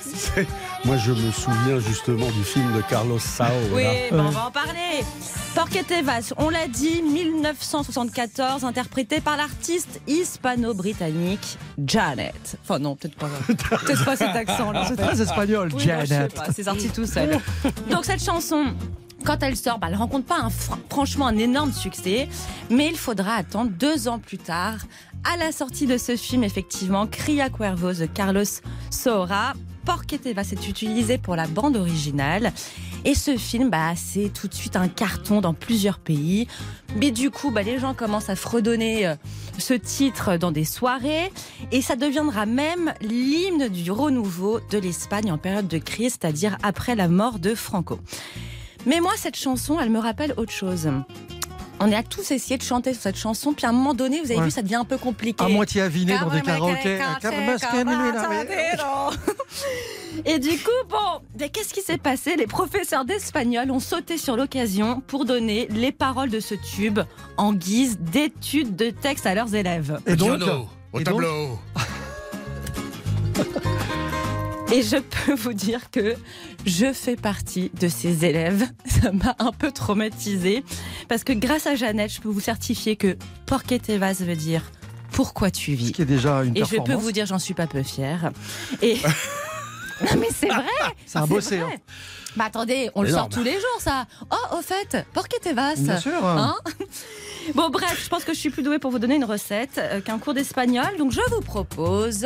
[0.15, 0.47] C'est-
[0.85, 3.47] Moi, je me souviens justement du film de Carlos Sao.
[3.73, 5.05] Oui, on va en parler.
[5.55, 12.59] Porquetevas, on l'a dit, 1974, interprété par l'artiste hispano-britannique Janet.
[12.63, 13.29] Enfin non, peut-être pas.
[13.47, 14.85] Peut-être pas cet accent là.
[14.89, 16.35] C'est très espagnol, Oui, non, je sais Janet.
[16.35, 17.39] pas, c'est sorti tout seul.
[17.91, 18.67] Donc cette chanson,
[19.27, 22.29] quand elle sort, bah, elle rencontre pas un, fr- franchement un énorme succès,
[22.71, 24.77] mais il faudra attendre deux ans plus tard,
[25.25, 28.45] à la sortie de ce film, effectivement, Cria Cuervos de Carlos
[28.91, 29.55] Saura.
[29.85, 32.53] Porquete va s'être utilisé pour la bande originale.
[33.05, 36.49] Et ce film, bah, c'est tout de suite un carton dans plusieurs pays.
[36.97, 39.15] Mais du coup, bah, les gens commencent à fredonner euh,
[39.59, 41.33] ce titre dans des soirées.
[41.71, 46.97] Et ça deviendra même l'hymne du renouveau de l'Espagne en période de crise, c'est-à-dire après
[46.97, 48.01] la mort de Franco.
[48.87, 50.89] Mais moi, cette chanson, elle me rappelle autre chose.
[51.79, 54.31] On a tous essayé de chanter sur cette chanson, puis à un moment donné, vous
[54.31, 54.45] avez Ouais.
[54.47, 55.45] vu, ça devient un peu compliqué.
[55.45, 56.99] À moitié aviné dans des karaokés.
[60.25, 62.37] Et du coup, bon, mais qu'est-ce qui s'est passé?
[62.37, 67.01] Les professeurs d'espagnol ont sauté sur l'occasion pour donner les paroles de ce tube
[67.37, 70.01] en guise d'études de texte à leurs élèves.
[70.07, 70.41] Et donc,
[70.95, 71.59] au et donc tableau.
[74.73, 76.15] Et je peux vous dire que
[76.67, 78.67] je fais partie de ces élèves.
[78.87, 80.65] Ça m'a un peu traumatisée.
[81.09, 84.63] Parce que grâce à Jeannette, je peux vous certifier que Porquetevas veut dire
[85.13, 85.93] pourquoi tu ce vis.
[85.93, 88.33] qui est déjà une Et je peux vous dire, j'en suis pas peu fière.
[88.83, 88.95] Et.
[90.03, 90.65] non, mais c'est vrai!
[91.07, 91.59] C'est un bossé.
[91.59, 91.75] vrai.
[91.75, 91.79] hein.
[92.37, 94.07] Bah attendez, on le sort tous les jours, ça.
[94.31, 95.77] Oh, au fait, Porquetevas.
[95.77, 96.23] Bien sûr.
[96.27, 96.55] Hein?
[97.55, 100.01] Bon, bref, je pense que je suis plus douée pour vous donner une recette euh,
[100.01, 100.97] qu'un cours d'espagnol.
[100.99, 102.25] Donc, je vous propose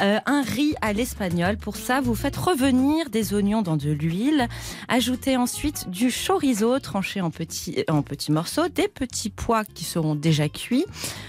[0.00, 1.56] euh, un riz à l'espagnol.
[1.56, 4.46] Pour ça, vous faites revenir des oignons dans de l'huile.
[4.88, 10.14] Ajoutez ensuite du chorizo tranché en petits, en petits morceaux, des petits pois qui seront
[10.14, 10.86] déjà cuits.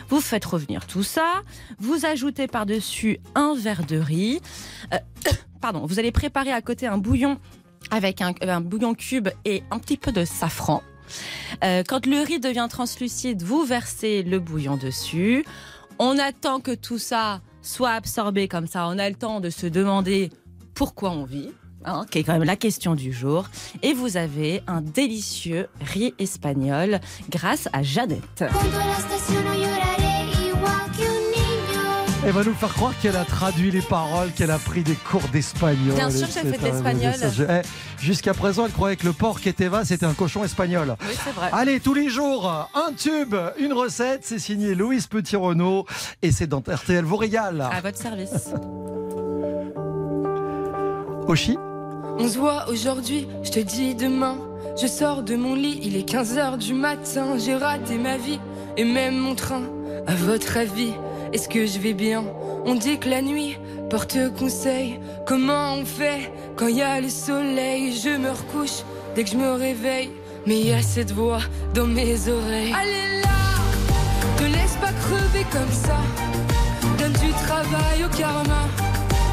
[0.10, 1.42] Vous faites revenir tout ça.
[1.80, 4.40] Vous ajoutez par-dessus un verre de riz.
[4.94, 4.98] Euh,
[5.62, 7.40] pardon, vous allez préparer à côté un bouillon
[7.90, 10.84] avec un bouillon cube et un petit peu de safran.
[11.63, 15.45] Euh, quand le riz devient translucide, vous versez le bouillon dessus.
[16.00, 18.88] On attend que tout ça soit absorbé comme ça.
[18.88, 20.32] On a le temps de se demander
[20.74, 21.50] pourquoi on vit.
[21.86, 23.45] hein, qui est quand même la question du jour.
[23.82, 28.43] Et vous avez un délicieux riz espagnol grâce à Jeannette.
[32.24, 35.28] Elle va nous faire croire qu'elle a traduit les paroles, qu'elle a pris des cours
[35.34, 35.96] d'espagnol.
[35.96, 37.14] Bien sûr que j'ai fait de l'espagnol.
[37.50, 40.96] Eh, Jusqu'à présent, elle croyait que le porc Keteva, c'était un cochon espagnol.
[41.02, 41.50] Oui, c'est vrai.
[41.52, 44.22] Allez, tous les jours, un tube, une recette.
[44.24, 45.86] C'est signé Louise Petit-Renault
[46.22, 47.62] et c'est dans RTL vous régale.
[47.62, 48.54] À votre service.
[51.28, 51.58] Oshi?
[52.20, 54.38] On se voit aujourd'hui, je te dis demain.
[54.80, 57.38] Je sors de mon lit, il est 15h du matin.
[57.40, 58.40] J'ai raté ma vie
[58.78, 59.64] et même mon train.
[60.08, 60.94] À votre avis,
[61.34, 62.24] est-ce que je vais bien?
[62.65, 63.58] On dit que la nuit
[63.89, 65.00] porte conseil.
[65.26, 67.98] Comment on fait quand il y a le soleil?
[67.98, 68.84] Je me recouche
[69.15, 70.12] dès que je me réveille.
[70.46, 71.41] Mais il y a cette voix
[71.74, 72.74] dans mes oreilles.
[72.74, 73.39] Allez là,
[74.38, 75.98] te laisse pas crever comme ça.
[76.98, 78.67] Donne du travail au karma.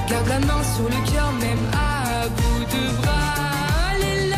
[0.09, 3.93] Garde la main sur le cœur, même à bout de bras.
[3.93, 4.37] Allez là,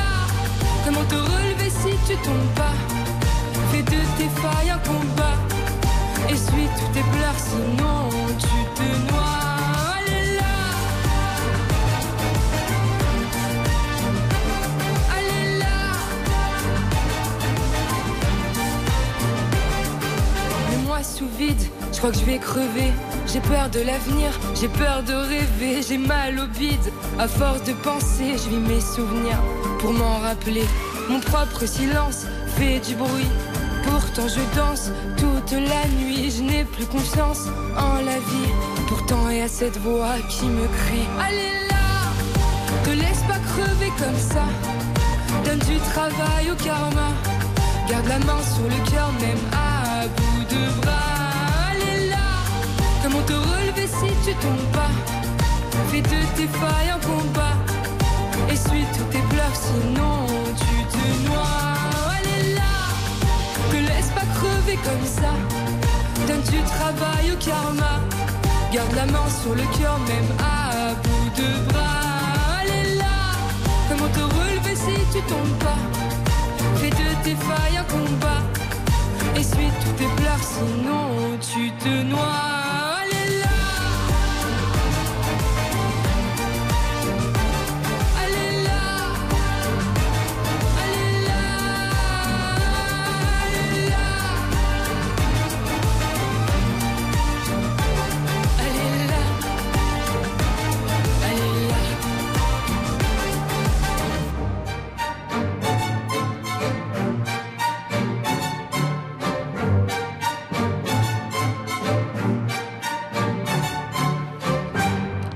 [0.85, 2.75] comment te relever si tu tombes pas?
[3.73, 5.20] Fais de tes failles un combat.
[6.33, 9.51] Essuie tous tes pleurs, sinon tu te noies.
[9.97, 10.57] Allez là,
[15.16, 15.79] allez là.
[20.71, 21.61] Les mois sous vide,
[21.93, 22.93] je crois que je vais crever.
[23.27, 26.93] J'ai peur de l'avenir, j'ai peur de rêver, j'ai mal au bide.
[27.19, 29.38] À force de penser, je vis mes souvenirs
[29.81, 30.64] pour m'en rappeler.
[31.09, 33.31] Mon propre silence fait du bruit.
[33.83, 34.90] Pourtant je danse
[35.51, 38.53] toute la nuit, je n'ai plus confiance en la vie.
[38.87, 41.09] Pourtant il y a cette voix qui me crie.
[41.19, 41.87] Allez là,
[42.85, 44.45] te laisse pas crever comme ça.
[45.45, 47.11] Donne du travail au karma.
[47.89, 51.73] Garde la main sur le cœur, même à bout de bras.
[51.73, 52.29] Allez là,
[53.03, 54.93] comment te relever si tu tombes pas?
[55.91, 57.57] Fais de tes failles un combat.
[58.53, 60.27] Essuie tous tes pleurs, sinon
[60.59, 61.70] tu te noies.
[64.14, 65.33] Pas crever comme ça.
[66.27, 68.01] Donne du travail au karma.
[68.73, 72.61] Garde la main sur le cœur, même à bout de bras.
[72.61, 73.18] Allez là,
[73.88, 75.81] comment te relever si tu tombes pas?
[76.77, 78.42] Fais de tes failles un combat.
[79.37, 82.80] Essuie tous tes pleurs, sinon tu te noies.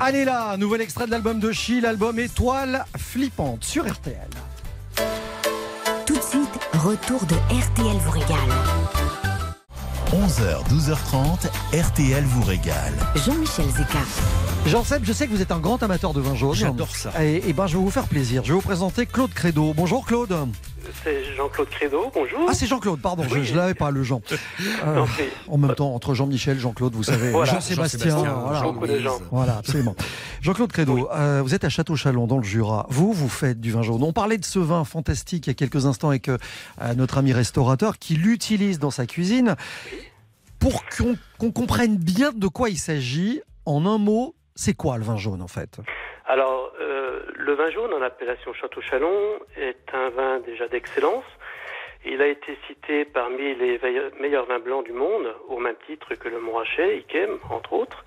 [0.06, 4.28] Allez là, nouvel extrait de l'album de Chi, l'album Étoile flippante sur RTL.
[6.04, 8.36] Tout de suite, retour de RTL vous régale.
[10.12, 12.92] 11h, 12h30, RTL vous régale.
[13.16, 14.43] Jean-Michel Zeka.
[14.66, 16.55] Jean-Seb, je sais que vous êtes un grand amateur de vin jaune.
[16.55, 17.12] J'adore ça.
[17.22, 18.42] Et, et ben, je vais vous faire plaisir.
[18.44, 19.74] Je vais vous présenter Claude Crédo.
[19.74, 20.35] Bonjour Claude.
[21.03, 22.40] C'est Jean-Claude Crédo, bonjour.
[22.48, 24.20] Ah, c'est Jean-Claude, pardon, je ne l'avais pas, le Jean.
[24.87, 25.07] Euh, Non,
[25.48, 28.11] en même temps, entre Jean-Michel, Jean-Claude, vous savez, Voilà, Jean-Sébastien.
[28.11, 29.57] Jean-Sébastien, voilà.
[29.59, 29.96] Absolument.
[30.42, 32.87] Jean-Claude Crédo, euh, vous êtes à Château-Chalon, dans le Jura.
[32.90, 34.03] Vous, vous faites du vin jaune.
[34.03, 36.37] On parlait de ce vin fantastique il y a quelques instants avec euh,
[36.96, 39.57] notre ami restaurateur qui l'utilise dans sa cuisine.
[40.59, 45.04] Pour qu'on qu'on comprenne bien de quoi il s'agit, en un mot, c'est quoi le
[45.04, 45.78] vin jaune en fait?
[46.26, 51.24] Alors, euh, le vin jaune en appellation Château-Chalon est un vin déjà d'excellence.
[52.06, 53.80] Il a été cité parmi les
[54.20, 58.04] meilleurs vins blancs du monde, au même titre que le Montrachet, Yquem, entre autres.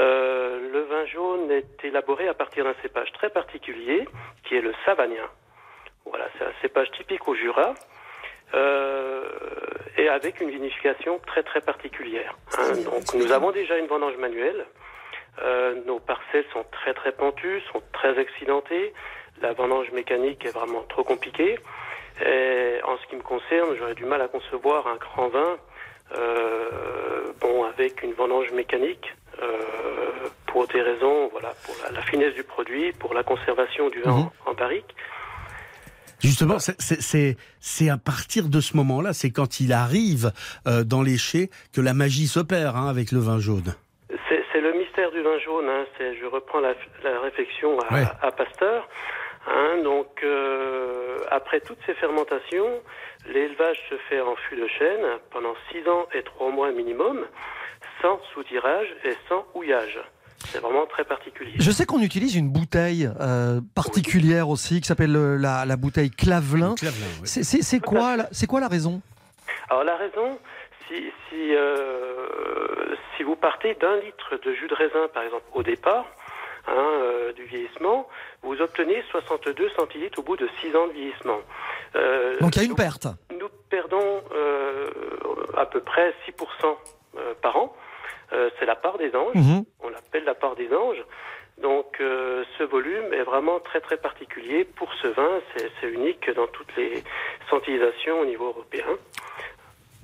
[0.00, 4.06] Euh, le vin jaune est élaboré à partir d'un cépage très particulier,
[4.44, 5.28] qui est le savagnin.
[6.06, 7.74] Voilà, c'est un cépage typique au Jura.
[8.54, 9.24] euh,
[9.96, 12.36] et avec une vinification très très particulière.
[12.58, 12.72] hein.
[12.84, 14.64] Donc nous avons déjà une vendange manuelle.
[15.42, 18.92] Euh, nos parcelles sont très très pentues, sont très accidentées.
[19.42, 21.58] La vendange mécanique est vraiment trop compliquée.
[22.24, 25.56] Et en ce qui me concerne, j'aurais du mal à concevoir un grand vin,
[26.16, 32.34] euh, bon, avec une vendange mécanique, euh, pour des raisons, voilà, pour la, la finesse
[32.34, 34.30] du produit, pour la conservation du vin Mhm.
[34.46, 34.94] en, en barrique.
[36.20, 40.32] Justement, c'est à partir de ce moment-là, c'est quand il arrive
[40.66, 43.74] euh, dans les chais que la magie s'opère hein, avec le vin jaune.
[44.28, 45.68] C'est c'est le mystère du vin jaune.
[45.68, 45.84] Hein.
[45.98, 48.04] C'est- Je reprends la, la réflexion à, Ouais.
[48.22, 48.88] à Pasteur.
[49.46, 49.82] Hein.
[49.82, 52.80] Donc, euh, après toutes ces fermentations,
[53.26, 57.24] l'élevage se fait en fût de chêne pendant 6 ans et 3 mois minimum,
[58.02, 59.98] sans soutirage et sans houillage.
[60.48, 61.54] C'est vraiment très particulier.
[61.58, 66.10] Je sais qu'on utilise une bouteille euh, particulière aussi qui s'appelle euh, la, la bouteille
[66.10, 66.74] Clavelin.
[66.74, 67.26] Clavelin, oui.
[67.26, 69.00] C'est- C'est c'est quoi, la- c'est quoi la raison?
[69.70, 70.38] Alors la raison,
[70.88, 75.62] si, si, euh, si vous partez d'un litre de jus de raisin, par exemple, au
[75.62, 76.06] départ,
[76.66, 78.08] hein, euh, du vieillissement,
[78.42, 81.40] vous obtenez 62 centilitres au bout de 6 ans de vieillissement.
[81.96, 83.06] Euh, Donc il y a une nous- perte.
[83.38, 84.86] Nous perdons euh,
[85.56, 86.76] à peu près 6%
[87.16, 87.74] euh, par an.
[88.58, 89.34] C'est la part des anges.
[89.36, 89.64] Mhm.
[89.80, 91.04] On l'appelle la part des anges.
[91.62, 95.30] Donc euh, ce volume est vraiment très très particulier pour ce vin.
[95.56, 97.04] C'est unique dans toutes les
[97.48, 98.86] centillations au niveau européen.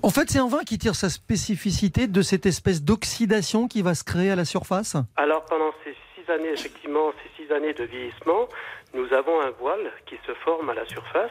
[0.02, 3.94] En fait, c'est un vin qui tire sa spécificité de cette espèce d'oxydation qui va
[3.94, 4.96] se créer à la surface.
[5.16, 8.48] Alors pendant ces six années, effectivement, ces six années de vieillissement,
[8.94, 11.30] nous avons un voile qui se forme à la surface.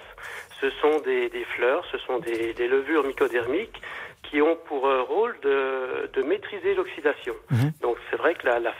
[0.61, 3.81] Ce sont des, des fleurs, ce sont des, des levures mycodermiques
[4.29, 7.33] qui ont pour euh, rôle de, de maîtriser l'oxydation.
[7.49, 7.71] Mhm.
[7.81, 8.73] Donc c'est vrai que la- la-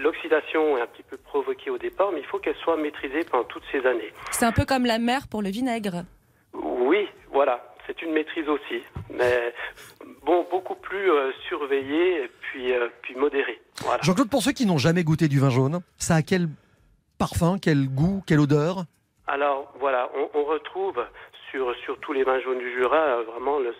[0.00, 3.44] l'oxydation est un petit peu provoquée au départ, mais il faut qu'elle soit maîtrisée pendant
[3.44, 4.12] toutes ces années.
[4.30, 6.04] C'est un peu comme la mer pour le vinaigre.
[6.54, 9.54] Oui, voilà, c'est une maîtrise aussi, mais
[10.24, 13.60] bon, beaucoup plus euh, surveillée et puis, euh, puis modérée.
[13.82, 14.02] Voilà.
[14.02, 16.48] Jean-Claude, pour ceux qui n'ont jamais goûté du vin jaune, ça a quel
[17.18, 18.84] parfum, quel goût, quelle odeur?
[19.26, 21.04] Alors voilà, on, on retrouve
[21.54, 23.74] sur, sur tous les vins jaunes du Jura euh, vraiment le-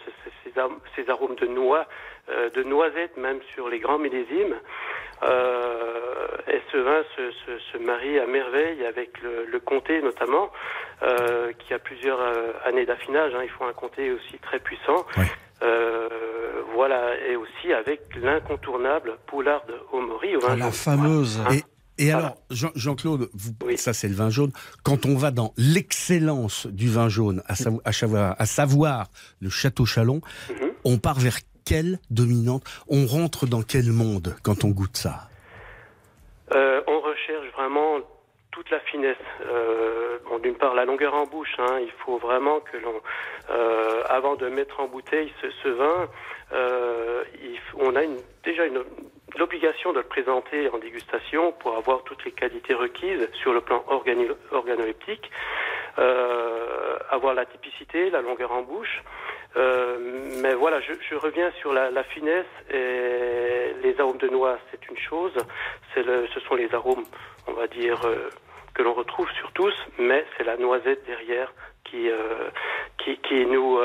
[0.94, 1.86] ces, arômes de noix,
[2.30, 4.54] euh, de noisettes même sur les grands millésimes.
[5.24, 10.50] Euh, et ce vin se, se, se marie à merveille avec le, le comté notamment,
[11.02, 12.20] euh, qui a plusieurs
[12.64, 13.34] années d'affinage.
[13.34, 13.40] hein.
[13.42, 15.04] Il faut un comté aussi très puissant.
[15.62, 16.08] Euh,
[16.74, 21.40] voilà, et aussi avec l'incontournable Poulard au Mori au vin Ah, La fameuse.
[21.40, 21.56] Hein
[21.98, 23.78] Et, alors, Jean- Jean-Claude, vous- Oui.
[23.78, 24.50] ça c'est le vin jaune.
[24.82, 27.52] Quand on va dans l'excellence du vin jaune, à,
[27.84, 29.06] à savoir, à savoir
[29.40, 30.72] le Château Chalon, Mhm.
[30.84, 32.64] on part vers quelle dominante?
[32.88, 35.28] On rentre dans quel monde quand on goûte ça?
[36.54, 37.98] Euh, on recherche vraiment
[38.50, 39.16] toute la finesse.
[39.46, 41.54] Euh, bon, d'une part, la longueur en bouche.
[41.58, 43.00] hein, il faut vraiment que l'on,
[43.50, 46.08] euh, avant de mettre en bouteille ce, ce vin,
[47.42, 48.78] il on a une, déjà une,
[49.38, 53.84] l'obligation de le présenter en dégustation pour avoir toutes les qualités requises sur le plan
[53.88, 55.30] organoleptique,
[55.98, 59.02] euh, avoir la typicité, la longueur en bouche.
[59.56, 59.98] Euh,
[60.42, 64.88] mais voilà, je, je reviens sur la, la finesse et les arômes de noix, c'est
[64.88, 65.32] une chose.
[65.96, 67.04] Le, ce sont les arômes,
[67.46, 68.30] on va dire, euh,
[68.74, 71.52] que l'on retrouve sur tous, mais c'est la noisette derrière
[71.84, 72.50] qui, euh,
[72.98, 73.78] qui, qui nous,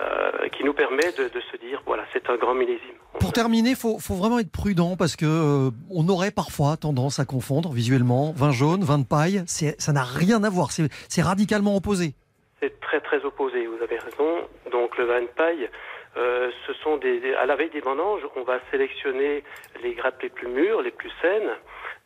[0.00, 2.94] euh, qui nous permet de, de se dire, voilà, c'est un grand millésime.
[3.20, 7.18] Pour terminer, il faut, faut vraiment être prudent parce que euh, on aurait parfois tendance
[7.18, 9.42] à confondre visuellement vin jaune, vin de paille.
[9.46, 10.70] Ça n'a rien à voir.
[10.72, 12.14] C'est c'est radicalement opposé.
[12.60, 14.46] C'est très très opposé, vous avez raison.
[14.70, 15.68] Donc le vin de paille,
[16.16, 19.42] euh, ce sont des, des- à la veille des vendanges, on va sélectionner
[19.82, 21.50] les grappes les plus mûres, les plus saines.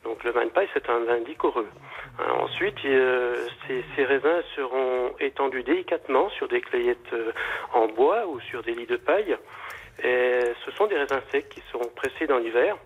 [0.04, 1.68] Donc le vin de paille, c'est un vin liquoreux.
[2.18, 3.46] Hein, ensuite, euh,
[3.96, 7.32] ces, raisins seront étendus délicatement sur des clayettes euh,
[7.72, 9.36] en bois ou sur des lits de paille.
[10.02, 12.76] Ce sont des raisins secs qui seront pressés dans l'hiver.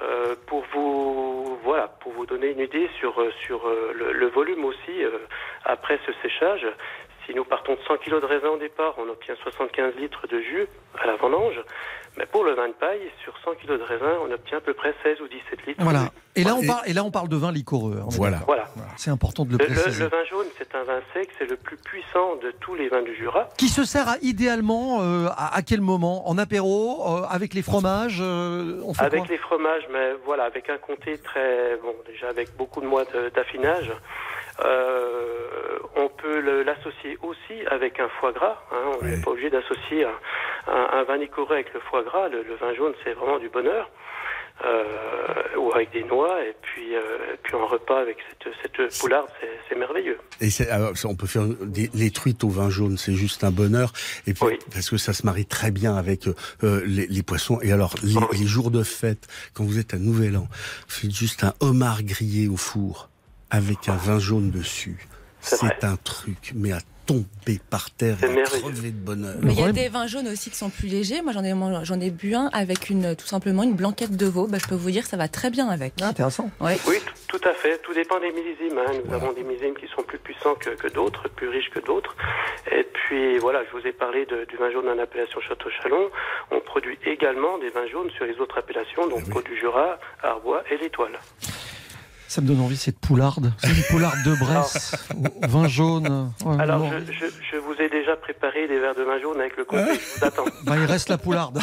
[0.00, 5.02] Euh, pour vous voilà pour vous donner une idée sur le, volume aussi
[5.64, 6.64] après ce séchage
[7.26, 10.40] si nous partons de 100 kg de raisin au départ on obtient 75 litres de
[10.40, 10.68] jus
[11.00, 11.60] à la vendange
[12.18, 14.74] mais pour le vin de paille sur 100 kg de raisin on obtient à peu
[14.74, 16.10] près 16 ou 17 litres Voilà.
[16.36, 17.96] Et là, on parle, et là, on parle de vin liquoreux.
[17.98, 18.38] est Voilà.
[18.46, 18.66] voilà.
[18.96, 20.04] C'est important de le le, le- préciser.
[20.04, 23.02] le vin jaune c'est un vin sec c'est le plus puissant de tous les vins
[23.02, 26.28] du Jura Qui se sert à, idéalement euh, à, à quel moment?
[26.28, 29.28] En apéro, euh, avec les fromages euh, On fait Avec quoi?
[29.30, 33.30] les fromages, mais voilà, avec un comté très bon, déjà avec beaucoup de mois de-
[33.34, 33.90] d'affinage.
[34.64, 38.58] Euh, on peut l'associer aussi avec un foie gras.
[38.72, 38.92] hein.
[39.00, 42.28] on n'est pas obligé d'associer un, un- un vin liquoreux avec le foie gras.
[42.28, 43.90] Le, le vin jaune, c'est vraiment du bonheur.
[44.64, 47.00] Euh, ou avec des noix, et puis, euh,
[47.32, 50.18] et puis un repas avec cette, cette poularde, c'est- merveilleux.
[50.40, 53.92] Et alors, on peut faire des, les truites au vin jaune, c'est juste un bonheur.
[54.26, 54.58] Et puis Oui.
[54.74, 57.60] parce que ça se marie très bien avec euh, les, les poissons.
[57.62, 60.48] Et alors les, les jours de fête, quand vous êtes à Nouvel An,
[60.88, 63.08] faites juste un homard grillé au four
[63.50, 65.06] avec un vin jaune dessus.
[65.40, 69.36] C'est un truc, mais à tomber par terre, crever de bonheur.
[69.40, 71.22] Mais il y a des vins jaunes aussi qui sont plus légers.
[71.22, 74.46] Moi, j'en ai, j'en ai bu un avec une, tout simplement une blanquette de veau.
[74.46, 75.94] Bah, je peux vous dire, ça va très bien avec.
[76.02, 76.50] Ah, intéressant.
[76.60, 76.76] Ouais.
[76.86, 76.96] Oui,
[77.28, 77.78] tout, à fait.
[77.82, 78.78] Tout dépend des millésimes.
[78.78, 78.92] hein.
[79.06, 82.14] Nous avons des millésimes qui sont plus puissants que, que d'autres, plus riches que d'autres.
[82.72, 86.10] Et puis voilà, je vous ai parlé de- du vin jaune en appellation Château-Chalon.
[86.50, 90.62] On produit également des vins jaunes sur les autres appellations, donc Côte du Jura, Arbois
[90.70, 91.18] et l'Étoile.
[92.28, 93.52] Ça me donne envie, cette poularde.
[93.58, 94.94] C'est une poularde de Bresse,
[95.42, 96.30] au vin jaune.
[96.44, 99.56] Ouais, Alors, je, je, je vous ai déjà préparé des verres de vin jaune avec
[99.56, 99.94] le comté.
[99.94, 100.44] Je vous attends.
[100.64, 101.58] Bah, il reste la poularde.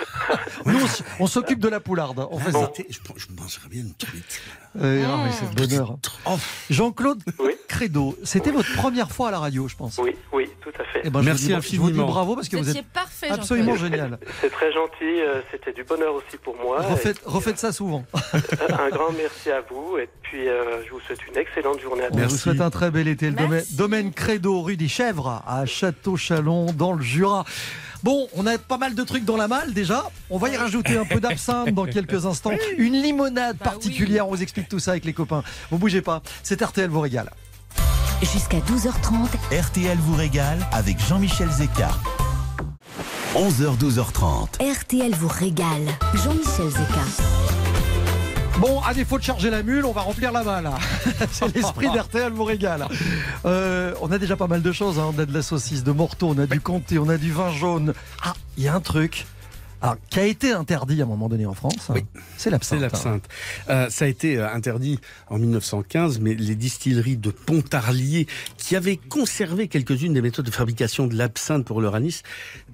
[0.66, 0.78] Nous,
[1.20, 2.26] on s'occupe de la poularde.
[2.30, 2.72] On fait ça.
[2.76, 4.42] Je, je mangerais bien une truite.
[4.80, 5.96] Euh, non, mais c'est le bonheur.
[6.26, 6.36] Oh,
[6.70, 7.22] Jean-Claude
[7.66, 9.98] Credo, c'était votre première fois à la radio, je pense.
[9.98, 11.00] Oui, oui, tout à fait.
[11.04, 12.06] Eh ben, je Merci vous dis, Je vous dis infiniment.
[12.06, 14.18] bravo parce que vous, Vous êtes parfait, absolument génial.
[14.40, 14.90] C'est très gentil.
[15.02, 16.82] euh, C'était du bonheur aussi pour moi.
[16.82, 18.04] Refaites, refaites ça souvent.
[18.68, 19.98] Et un grand merci à vous.
[19.98, 22.28] Et puis, euh, je vous souhaite une excellente journée à On tous.
[22.28, 23.30] vous souhaite un très bel été.
[23.30, 27.44] Le domaine, domaine Credo, rue des Chèvres, à Château-Chalon, dans le Jura.
[28.02, 30.10] Bon, on a pas mal de trucs dans la malle déjà.
[30.30, 32.52] On va y rajouter un peu d'absinthe dans quelques instants.
[32.78, 34.26] Une limonade Bah particulière.
[34.26, 35.42] On vous explique tout ça avec les copains.
[35.70, 36.22] Vous bougez pas.
[36.42, 37.30] C'est RTL vous régale.
[38.22, 39.28] Jusqu'à 12h30,
[39.62, 41.90] RTL vous régale avec Jean-Michel Zeka.
[43.34, 44.80] 11h, 12h30.
[44.80, 45.86] RTL vous régale.
[46.14, 47.49] Jean-Michel Zeka.
[48.58, 50.70] Bon, à défaut de charger la mule, on va remplir la malle.
[51.32, 52.86] C'est l'esprit d'RTL vous régale.
[53.46, 54.98] Euh, on a déjà pas mal de choses.
[54.98, 55.12] hein.
[55.16, 57.50] On a de la saucisse de Morteau, on a du comté, on a du vin
[57.52, 57.94] jaune.
[58.22, 59.26] Ah, il y a un truc
[59.82, 61.88] alors, qui a été interdit à un moment donné en France.
[61.88, 62.04] Oui.
[62.36, 62.80] C'est l'absinthe.
[62.80, 63.24] C'est l'absinthe.
[63.70, 64.98] Euh, ça a été euh, interdit
[65.30, 68.26] en 1915, mais les distilleries de Pontarlier,
[68.58, 72.24] qui avaient conservé quelques-unes des méthodes de fabrication de l'absinthe pour leur anis,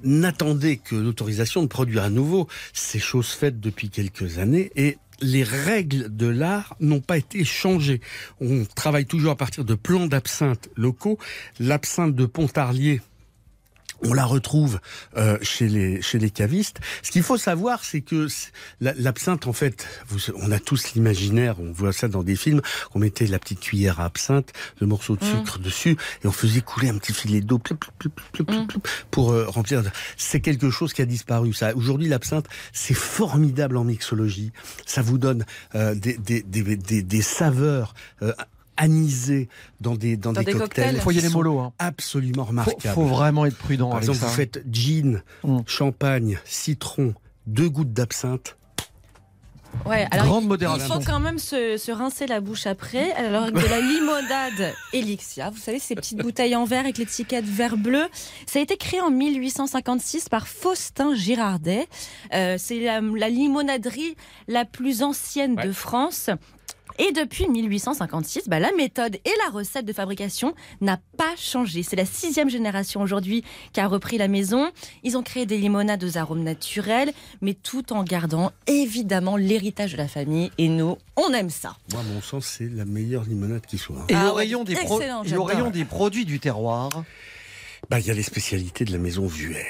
[0.03, 2.49] n'attendaient que l'autorisation de produire à nouveau.
[2.73, 8.01] C'est chose faite depuis quelques années et les règles de l'art n'ont pas été changées.
[8.41, 11.19] On travaille toujours à partir de plans d'absinthe locaux.
[11.59, 13.01] L'absinthe de Pontarlier
[14.03, 14.81] on la retrouve
[15.17, 16.81] euh, chez les chez les cavistes.
[17.03, 18.27] Ce qu'il faut savoir, c'est que
[18.81, 22.61] l'absinthe, en fait, vous, on a tous l'imaginaire, on voit ça dans des films.
[22.95, 26.61] On mettait la petite cuillère à absinthe, le morceau de sucre dessus, et on faisait
[26.61, 27.79] couler un petit filet d'eau ploup,
[29.11, 29.83] pour euh, remplir.
[30.17, 31.53] C'est quelque chose qui a disparu.
[31.53, 34.53] Ça, aujourd'hui, l'absinthe, c'est formidable en mixologie.
[34.87, 35.45] Ça vous donne
[35.75, 37.95] euh, des, des, des, des, des saveurs.
[38.77, 39.49] Anisées
[39.81, 40.87] dans des dans, Dans des cocktails.
[40.87, 41.01] cocktails.
[41.01, 41.59] Faut y aller qui sont mollo.
[41.61, 41.73] Hein.
[41.79, 42.95] Absolument Faut, remarquables.
[42.95, 44.27] faut vraiment être prudent Par avec exemple, ça.
[44.27, 45.59] vous faites gin, Mm.
[45.67, 47.15] champagne, citron,
[47.47, 48.57] deux gouttes d'absinthe.
[49.85, 50.87] Ouais, alors Grande il- modération.
[50.99, 53.13] Il faut quand même se, se rincer la bouche après.
[53.13, 57.45] Alors avec de la limonade Elixia, vous savez ces petites bouteilles en verre avec l'étiquette
[57.45, 58.05] vert bleu.
[58.47, 61.89] Ça a été créé en 1856 par Faustin Girardet.
[62.33, 64.17] Euh, C'est la, la limonaderie
[64.49, 66.31] la plus ancienne de France.
[66.99, 71.83] Et depuis 1856, bah, la méthode et la recette de fabrication n'a pas changé.
[71.83, 74.71] C'est la sixième génération aujourd'hui qui a repris la maison.
[75.03, 79.99] Ils ont créé des limonades aux arômes naturels, mais tout en gardant évidemment l'héritage de
[79.99, 80.51] la famille.
[80.59, 81.77] Et nous, on aime ça.
[81.93, 84.05] Moi, à mon sens, c'est la meilleure limonade qui soit.
[84.09, 86.91] Et Ah au, ouais, rayon des et rayon produits du terroir.
[87.89, 89.65] Bah, il y a les spécialités de la maison Vuez,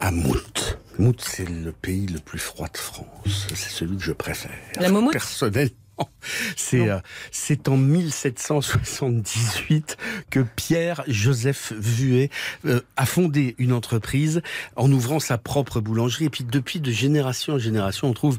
[0.00, 0.78] à Mout.
[0.98, 3.46] Mout, c'est le pays le plus froid de France.
[3.54, 4.50] C'est celui que je préfère.
[4.80, 5.70] La moumoute Personnellement.
[6.56, 6.98] C'est euh,
[7.30, 9.96] c'est en 1778
[10.30, 12.30] que Pierre Joseph Vuet
[12.66, 14.42] euh, a fondé une entreprise
[14.76, 16.26] en ouvrant sa propre boulangerie.
[16.26, 18.38] Et puis depuis de génération en génération, on trouve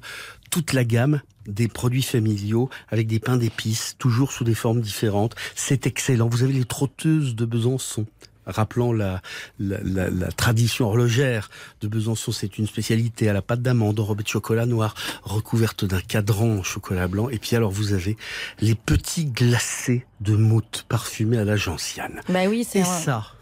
[0.51, 5.36] toute la gamme des produits familiaux avec des pains d'épices, toujours sous des formes différentes.
[5.55, 6.30] C'est excellent.
[6.30, 8.05] Vous avez les trotteuses de Besançon.
[8.45, 9.21] Rappelant la,
[9.59, 11.49] la, la, la tradition horlogère
[11.81, 16.01] de Besançon, c'est une spécialité à la pâte d'amande, enrobée de chocolat noir, recouverte d'un
[16.01, 17.29] cadran en chocolat blanc.
[17.29, 18.17] Et puis alors vous avez
[18.59, 22.21] les petits glacés de moutte parfumés à la gentiane.
[22.29, 23.33] Bah oui, c'est ça,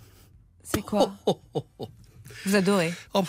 [0.63, 1.15] C'est quoi?
[2.45, 2.93] Vous adorez?
[3.13, 3.23] Oh,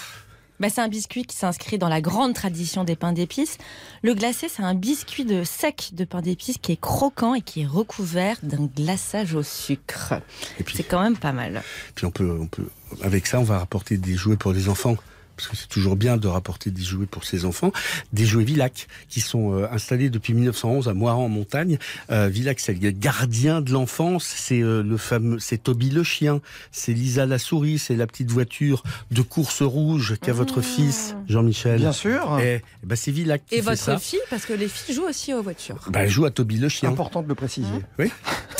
[0.60, 3.58] bah, C'est un biscuit qui s'inscrit dans la grande tradition des pains d'épices.
[4.02, 7.62] Le glacé, c'est un biscuit de sec de pain d'épices qui est croquant et qui
[7.62, 10.14] est recouvert d'un glaçage au sucre.
[10.58, 11.62] et puis, C'est quand même pas mal.
[11.94, 12.68] puis on peut, on peut,
[13.02, 14.96] avec ça, on va rapporter des jouets pour les enfants.
[15.40, 17.72] Parce que c'est toujours bien de rapporter des jouets pour ses enfants.
[18.12, 21.78] Des jouets Villac, qui sont euh, installés depuis 1911 à Moiran en montagne.
[22.10, 24.24] Euh, Villac, c'est le gardien de l'enfance.
[24.24, 26.42] C'est euh, le fameux, c'est Toby le chien.
[26.72, 27.78] C'est Lisa la souris.
[27.78, 31.80] C'est la petite voiture de course rouge qu'a votre fils, Jean-Michel.
[31.80, 32.38] Bien sûr.
[32.40, 33.98] Et, eh ben, c'est Villac qui Et fait votre ça.
[33.98, 35.80] fille, parce que les filles jouent aussi aux voitures.
[35.88, 36.90] Bah, elle joue à Toby le chien.
[36.90, 37.68] Important de le préciser.
[37.98, 38.10] Oui.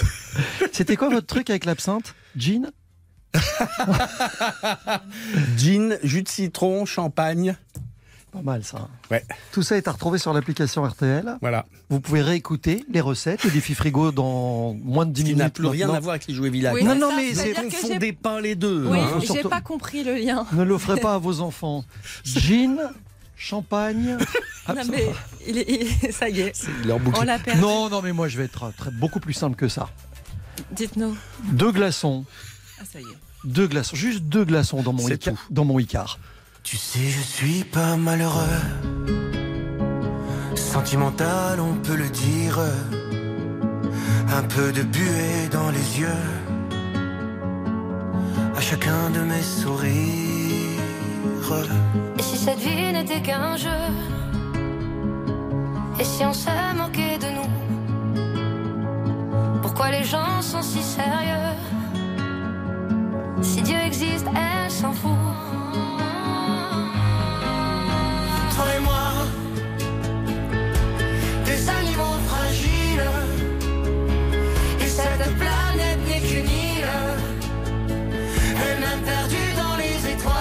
[0.72, 2.14] C'était quoi votre truc avec l'absinthe?
[2.37, 2.70] Jean?
[5.57, 7.57] Gin, jus de citron, champagne.
[8.33, 8.89] Pas mal ça.
[9.11, 9.24] Ouais.
[9.51, 11.37] Tout ça est à retrouver sur l'application RTL.
[11.41, 11.66] Voilà.
[11.89, 15.43] Vous pouvez réécouter les recettes, le défi frigo dans moins de 10 Ce qui minutes.
[15.45, 16.74] n'a plus rien à voir avec les jouets village.
[16.74, 18.87] Oui, Non, non, ça, mais c'est- confondez pas les deux.
[18.87, 19.16] Oui, hein.
[19.20, 20.47] j'ai surtout- pas compris le lien.
[20.53, 21.85] Ne l'offrez pas à vos enfants.
[22.24, 22.78] Gin,
[23.37, 24.16] champagne.
[24.68, 25.11] Non, mais
[25.49, 25.66] il est-
[26.05, 26.53] il- ça y est,
[26.85, 27.18] Il est en boucle.
[27.20, 27.61] on l'a perdu.
[27.61, 29.89] Non, non, mais moi je vais être très- beaucoup plus simple que ça.
[30.70, 31.16] Dites-nous.
[31.51, 32.24] Deux glaçons,
[32.81, 33.18] Ah, ça y est.
[33.45, 35.39] deux glaçons, juste deux glaçons dans mon, C'est Ica- tout.
[35.51, 36.18] dans mon Icar.
[36.62, 38.61] Tu sais, je suis pas malheureux.
[40.55, 42.59] Sentimental, on peut le dire.
[44.33, 46.22] Un peu de buée dans les yeux.
[48.57, 49.99] À chacun de mes sourires.
[52.18, 53.68] Et si cette vie n'était qu'un jeu?
[55.99, 57.51] Et si on se moquait de nous?
[59.62, 61.57] Pourquoi les gens sont si sérieux?
[63.71, 65.12] Dieu existe, elle s'en fout.
[68.57, 69.07] Toi et moi,
[71.45, 73.11] des animaux fragiles.
[74.81, 76.97] Et cette planète n'est qu'une île.
[78.66, 80.35] Elle-même perdue dans les étoiles.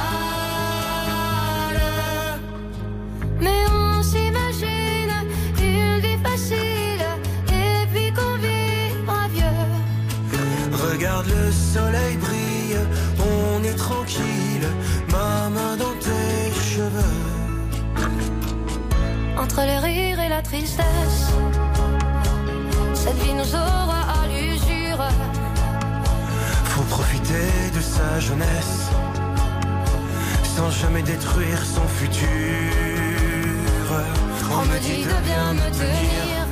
[3.42, 5.14] Mais on s'imagine
[5.62, 7.06] une vie facile
[7.48, 9.70] Et puis qu'on vivra vieux
[10.92, 12.18] Regarde le soleil
[19.60, 21.28] Entre les rires et la tristesse
[22.94, 25.04] Cette vie nous aura à l'usure
[26.64, 28.88] Faut profiter de sa jeunesse
[30.56, 32.28] sans jamais détruire son futur.
[34.52, 36.48] On me dit de bien me tenir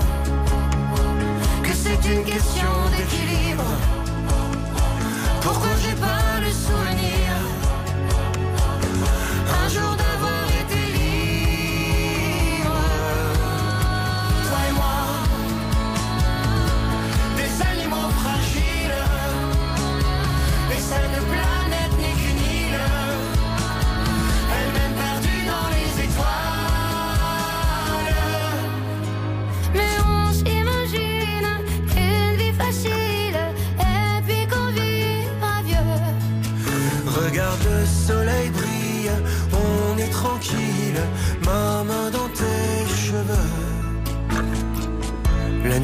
[1.63, 4.06] que c'est une question d'équilibre.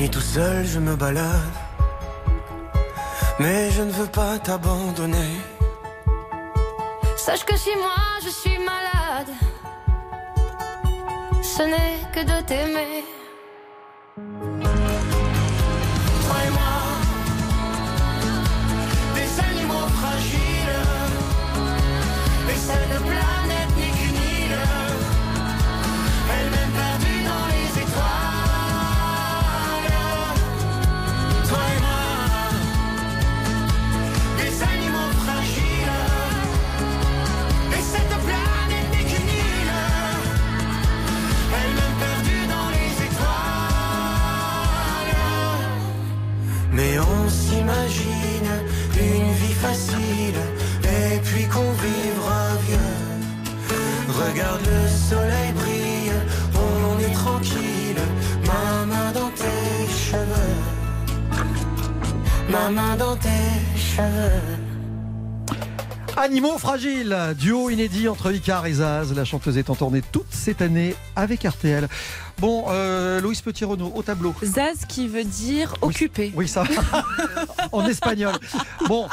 [0.03, 1.55] Nuit tout seul, je me balade,
[3.39, 5.33] mais je ne veux pas t'abandonner.
[7.15, 9.31] Sache que si moi je suis malade
[11.41, 13.05] Ce n'est que de t'aimer
[55.09, 56.13] soleil brille,
[56.55, 58.01] on est tranquille,
[58.45, 60.55] ma main dans tes cheveux.
[62.49, 63.29] Ma main dans tes
[63.75, 64.63] cheveux.
[66.15, 69.13] Animaux fragiles, duo inédit entre Icar et Zaz.
[69.15, 71.87] La chanteuse est en tournée toute cette année avec RTL.
[72.39, 74.33] Bon, euh, Louise Petit-Renaud, au tableau.
[74.43, 76.31] Zaz qui veut dire occupé.
[76.35, 76.63] Oui, ça
[77.71, 78.33] en espagnol.
[78.87, 79.07] Bon,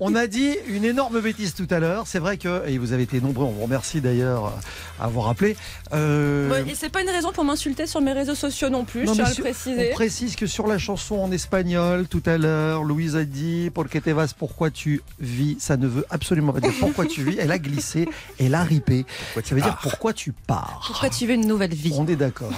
[0.00, 2.04] on a dit une énorme bêtise tout à l'heure.
[2.06, 4.52] C'est vrai que, et vous avez été nombreux, on vous remercie d'ailleurs
[5.00, 5.56] à avoir appelé.
[5.92, 9.04] Euh, Bon, et c'est pas une raison pour m'insulter sur mes réseaux sociaux non plus,
[9.04, 9.88] non, je tiens à le préciser.
[9.90, 14.00] On précise que sur la chanson en espagnol, tout à l'heure, Louise a dit Porque
[14.02, 15.56] te vas, pourquoi tu vis?
[15.58, 17.36] Ça ne veut absolument pas dire pourquoi tu vis.
[17.38, 18.08] Elle a glissé,
[18.38, 19.06] elle a ripé.
[19.42, 20.82] Ça veut dire pourquoi tu pars?
[20.86, 21.92] Pourquoi tu veux une nouvelle vie?
[21.96, 22.50] On est d'accord.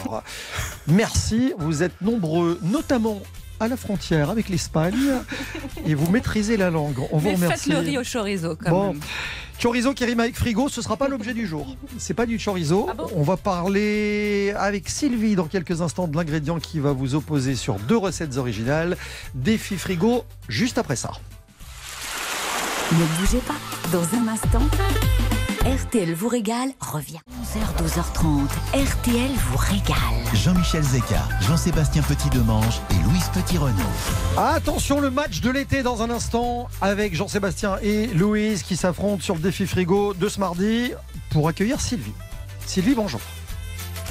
[0.86, 3.20] Merci, vous êtes nombreux, notamment
[3.58, 4.94] à la frontière avec l'Espagne,
[5.86, 6.98] et vous maîtrisez la langue.
[7.10, 7.70] On vous Mais faites remercie.
[7.70, 8.86] le riz au chorizo quand Bon.
[8.92, 9.00] même.
[9.62, 11.74] Chorizo qui rime avec frigo, ce sera pas l'objet du jour.
[11.96, 12.86] C'est pas du chorizo.
[13.14, 17.76] On va parler avec Sylvie dans quelques instants de l'ingrédient qui va vous opposer sur
[17.76, 18.98] deux recettes originales.
[19.34, 21.12] Défi frigo, juste après ça.
[22.92, 23.54] Ne bougez pas.
[23.90, 24.60] Dans un instant,
[25.66, 27.18] RTL vous régale revient.
[27.42, 28.46] 11h, 12h30.
[28.72, 29.96] RTL vous régale.
[30.32, 33.72] Jean-Michel Zeka, Jean-Sébastien Petit-Demange et Louise Petit-Renaud.
[34.38, 39.34] Attention, le match de l'été dans un instant avec Jean-Sébastien et Louise qui s'affrontent sur
[39.34, 40.92] le défi frigo de ce mardi
[41.30, 42.14] pour accueillir Sylvie.
[42.64, 43.20] Sylvie, bonjour.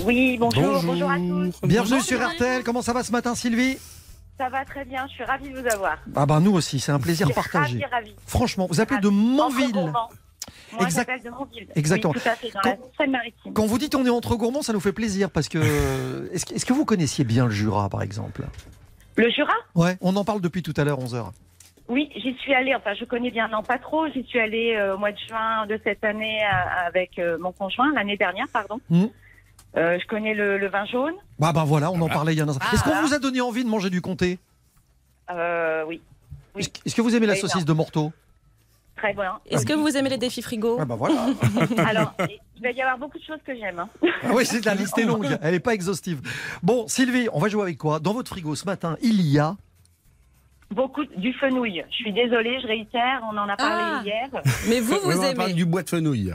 [0.01, 1.53] Oui, bonjour, bonjour, à tous.
[1.63, 2.65] Bienvenue sur RTL.
[2.65, 3.77] Comment ça va ce matin, Sylvie?
[4.37, 5.99] Ça va très bien, je suis ravie de vous avoir.
[6.17, 7.79] Ah bah nous aussi, c'est un plaisir Je suis partagé.
[7.79, 8.15] ravie, ravie.
[8.27, 10.09] Franchement, vous appelez de gourmands.
[10.73, 11.67] Moi, Exact- de Montville.
[11.75, 12.13] Exactement.
[12.15, 13.53] Oui, tout à fait, dans Quand- la Seine-Maritime.
[13.53, 15.57] Quand vous dites on est entre gourmands, ça nous fait plaisir parce que
[16.33, 18.43] est-ce que, vous connaissiez bien le Jura, par exemple?
[19.15, 19.53] Le Jura?
[19.75, 21.31] Ouais, on en parle depuis tout à l'heure, 11h.
[21.87, 24.95] Oui, j'y suis allée, enfin je connais bien, non pas trop, j'y suis allée euh,
[24.95, 28.79] au mois de juin de cette année euh, avec euh, mon conjoint, l'année dernière, pardon.
[28.89, 29.05] Hmm.
[29.77, 31.13] Euh, je connais le, le vin jaune.
[31.37, 32.65] Bah bah voilà, on en parlait il y a un instant.
[32.73, 33.01] Est-ce qu'on Ah.
[33.03, 34.39] vous a donné envie de manger du comté?
[35.29, 36.01] Euh, oui,
[36.57, 38.11] Est-ce est-ce que vous aimez la Oui, saucisse de Morteau?
[39.05, 39.39] Très bien.
[39.49, 41.27] Est-ce que vous aimez les défis frigo Ah bah voilà.
[41.85, 42.13] Alors,
[42.57, 43.79] il va y avoir beaucoup de choses que j'aime.
[43.79, 43.89] hein.
[44.23, 46.21] Ah oui, c'est la liste est longue, elle n'est pas exhaustive.
[46.63, 49.55] Bon, Sylvie, on va jouer avec quoi Dans votre frigo ce matin, il y a
[50.71, 51.83] Beaucoup du fenouil.
[51.91, 54.01] Je suis désolée, je réitère, on en a parlé Ah.
[54.03, 54.29] hier.
[54.69, 55.53] Mais vous, Oui, vous on parle aimez.
[55.53, 56.33] du bois de fenouil.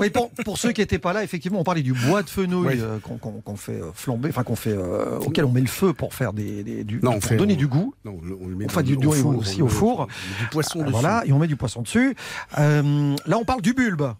[0.00, 2.66] Oui, pour, pour ceux qui n'étaient pas là, effectivement, on parlait du bois de fenouil
[2.66, 2.80] Oui.
[2.80, 6.14] euh, qu'on fait euh, flamber, enfin qu'on fait, euh, auquel on met le feu pour
[6.14, 7.94] faire des, des- du, Non, on pour fait- donner on- du goût.
[8.06, 10.06] Non, on le met Enfin, du au four, aussi on au le- four.
[10.40, 10.90] Du poisson dessus.
[10.90, 12.16] voilà, et on met du poisson dessus.
[12.58, 14.14] Euh, là, on parle du bulbe.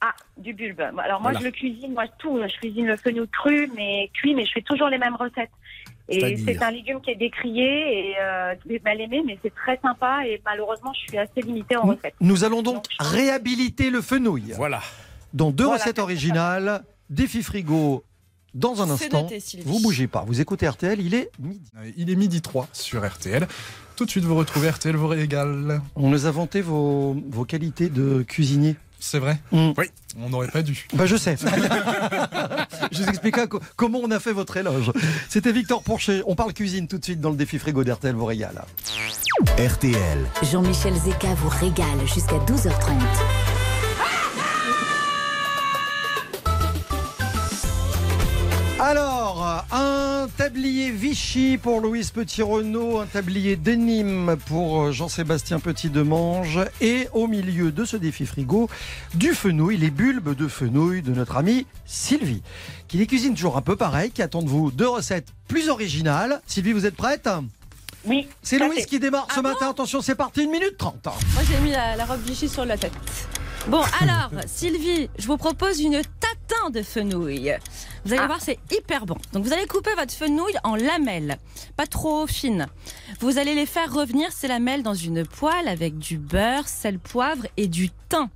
[0.00, 0.80] Ah, du bulbe.
[0.80, 1.38] Alors moi, Voilà.
[1.40, 2.38] je le cuisine, moi tout.
[2.46, 5.50] Je cuisine le fenouil cru, mais cuit, mais je fais toujours les mêmes recettes.
[6.08, 10.26] Et c'est un légume qui est décrié et euh, mal aimé, mais c'est très sympa.
[10.26, 12.14] Et malheureusement, je suis assez limitée en recettes.
[12.20, 14.52] Nous allons donc réhabiliter le fenouil.
[14.56, 14.80] Voilà.
[15.32, 18.04] Dans deux Voilà, recettes originales, défi frigo
[18.52, 19.22] dans un instant.
[19.22, 19.38] noté.
[19.64, 21.70] Vous bougez pas, vous écoutez RTL, il est midi.
[21.96, 23.46] Il est midi 3 sur RTL.
[23.96, 25.80] Tout de suite, vous retrouvez RTL vous régale.
[25.96, 28.76] On nous a vanté vos, vos qualités de cuisinier.
[29.00, 29.72] C'est vrai Mm.
[29.76, 29.86] Oui.
[30.20, 30.86] On n'aurait pas dû.
[30.94, 31.36] Bah je sais.
[32.94, 34.92] je vous expliquerai co- comment on a fait votre éloge.
[35.28, 36.22] C'était Victor Pourchet.
[36.26, 38.64] On parle cuisine tout de suite dans le défi frigo d'RTL vous régale.
[39.58, 40.18] RTL.
[40.50, 42.92] Jean-Michel Zeka vous régale jusqu'à 12h30.
[50.24, 57.26] Un tablier Vichy pour Louise Petit-Renault, un tablier Denim pour euh, Jean-Sébastien Petit-Demange et au
[57.26, 58.70] milieu de ce défi frigo,
[59.14, 62.40] du fenouil, les bulbes de fenouil de notre amie Sylvie,
[62.88, 66.40] qui les cuisine toujours un peu pareil, qui attend de vous deux recettes plus originales.
[66.46, 67.28] Sylvie, vous êtes prête?
[68.06, 68.26] Oui.
[68.42, 68.86] C'est Louise fait.
[68.86, 69.48] qui démarre ce Ah bon?
[69.50, 69.68] Matin.
[69.70, 71.04] Attention, c'est parti, 1 minute 30.
[71.04, 72.92] Moi, j'ai mis la, la robe Vichy sur la tête.
[73.68, 77.54] Bon, alors, Sylvie, je vous propose une tatin de fenouil.
[78.04, 78.26] Vous allez Ah.
[78.26, 79.16] voir, c'est hyper bon.
[79.32, 81.38] Donc, vous allez couper votre fenouil en lamelles,
[81.76, 82.66] pas trop fines.
[83.20, 87.46] Vous allez les faire revenir, ces lamelles, dans une poêle avec du beurre, sel, poivre
[87.56, 88.28] et du thym.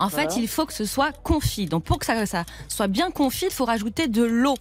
[0.00, 1.64] En fait, il faut que ce soit confit.
[1.64, 4.54] Donc, pour que ça, ça soit bien confit, il faut rajouter de l'eau.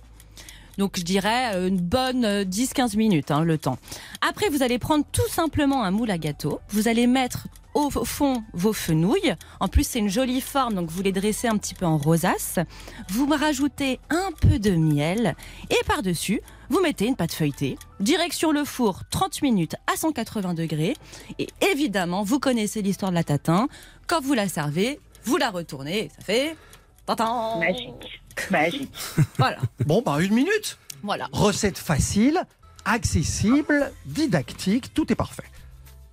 [0.77, 3.77] Donc, je dirais euh, une bonne euh, 10-15 minutes, hein, le temps.
[4.21, 6.61] Après, vous allez prendre tout simplement un moule à gâteau.
[6.69, 7.47] Vous allez mettre
[7.77, 9.35] au au fond vos fenouilles.
[9.59, 12.59] En plus, c'est une jolie forme, donc vous les dressez un petit peu en rosace.
[13.09, 15.35] Vous rajoutez un peu de miel
[15.69, 17.77] et par-dessus, vous mettez une pâte feuilletée.
[17.99, 20.95] Direction le four, 30 minutes à 180 degrés.
[21.39, 23.67] Et évidemment, vous connaissez l'histoire de la tatin.
[24.07, 26.09] Quand vous la servez, vous la retournez.
[26.17, 26.55] Ça fait...
[27.05, 28.21] Tatin Magique.
[28.51, 28.91] Magique.
[29.37, 30.77] Voilà, Bon, bah une minute.
[31.03, 31.29] voilà.
[31.31, 32.41] Recette facile,
[32.83, 35.43] accessible, didactique, tout est parfait.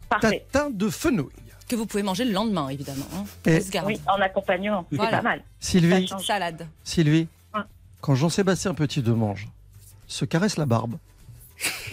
[0.08, 0.46] Parfait.
[0.52, 1.32] Tatin de fenouil.
[1.68, 3.06] Que vous pouvez manger le lendemain, évidemment.
[3.16, 3.24] hein.
[3.46, 3.62] Et-.
[3.86, 4.86] Oui, en accompagnement.
[4.90, 5.16] C'est Voilà.
[5.18, 5.42] pas mal.
[5.60, 6.10] Sylvie.
[6.24, 6.66] Salade.
[6.84, 7.60] Sylvie, Ouais.
[8.00, 9.48] quand Jean-Sébastien Petit Demange
[10.06, 10.96] se caresse la barbe,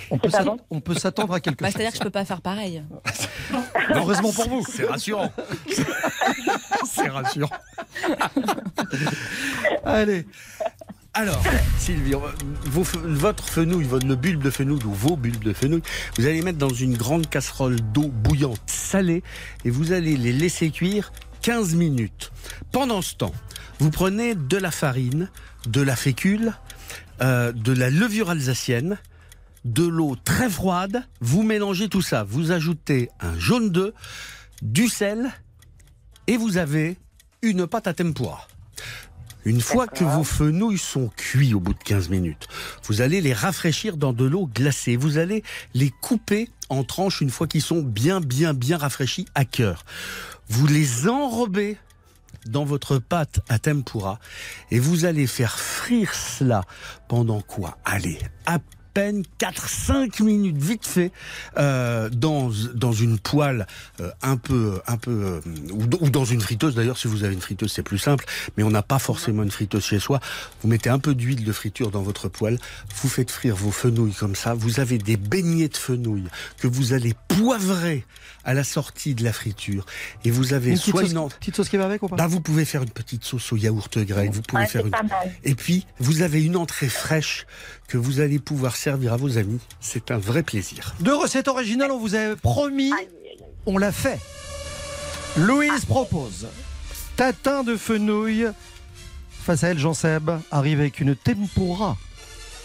[0.09, 1.73] on peut pas s'att- bon on peut s'attendre à quelque Bah, chose.
[1.75, 2.83] C'est-à-dire que je peux pas faire pareil.
[3.95, 4.65] Heureusement pour vous.
[4.69, 5.31] C'est rassurant.
[6.85, 7.49] C'est rassurant.
[9.85, 10.25] Allez,
[11.13, 11.43] Alors,
[11.77, 12.13] Sylvie,
[12.65, 15.81] votre fenouil, votre- bulbe de fenouil ou vos bulbes de fenouil,
[16.17, 19.21] vous allez les mettre dans une grande casserole d'eau bouillante salée
[19.65, 22.31] et vous allez les laisser cuire 15 minutes.
[22.71, 23.33] Pendant ce temps,
[23.79, 25.29] vous prenez de la farine,
[25.67, 26.53] de la fécule,
[27.21, 28.97] euh, de la levure alsacienne,
[29.65, 33.93] de l'eau très froide, vous mélangez tout ça, vous ajoutez un jaune d'œuf,
[34.61, 35.29] du sel
[36.27, 36.97] et vous avez
[37.41, 38.47] une pâte à tempura.
[39.45, 42.47] Une fois que vos fenouils sont cuits au bout de 15 minutes,
[42.83, 44.95] vous allez les rafraîchir dans de l'eau glacée.
[44.95, 49.45] Vous allez les couper en tranches une fois qu'ils sont bien, bien, bien rafraîchis à
[49.45, 49.83] cœur.
[50.47, 51.77] Vous les enrobez
[52.45, 54.19] dans votre pâte à tempura
[54.69, 56.63] et vous allez faire frire cela
[57.07, 57.77] pendant quoi?
[57.85, 58.59] Allez, à
[58.93, 61.11] peine 4-5 minutes, vite fait,
[61.57, 63.67] euh, dans, dans une poêle
[63.99, 66.75] euh, un peu, un peu euh, ou, ou dans une friteuse.
[66.75, 68.25] D'ailleurs, si vous avez une friteuse, c'est plus simple,
[68.57, 70.19] mais on n'a pas forcément une friteuse chez soi.
[70.61, 72.57] Vous mettez un peu d'huile de friture dans votre poêle,
[73.01, 76.27] vous faites frire vos fenouilles comme ça, vous avez des beignets de fenouilles
[76.57, 78.05] que vous allez poivrer
[78.43, 79.85] à la sortie de la friture,
[80.25, 82.15] et vous avez Une petite soit sauce, une petite sauce qui va avec ou pas?
[82.15, 84.87] Bah, vous pouvez faire une petite sauce au yaourt grec, vous pouvez Ouais, faire c'est
[84.87, 84.91] une...
[84.91, 85.31] pas mal.
[85.43, 87.45] Et puis, vous avez une entrée fraîche
[87.91, 89.59] que vous allez pouvoir servir à vos amis.
[89.81, 90.95] C'est un vrai plaisir.
[91.01, 92.93] Deux recettes originales, on vous avait promis,
[93.65, 94.17] on l'a fait.
[95.35, 96.47] Louise propose
[97.17, 98.47] tatin de fenouil.
[99.43, 101.97] Face à elle, Jean-Seb arrive avec une tempura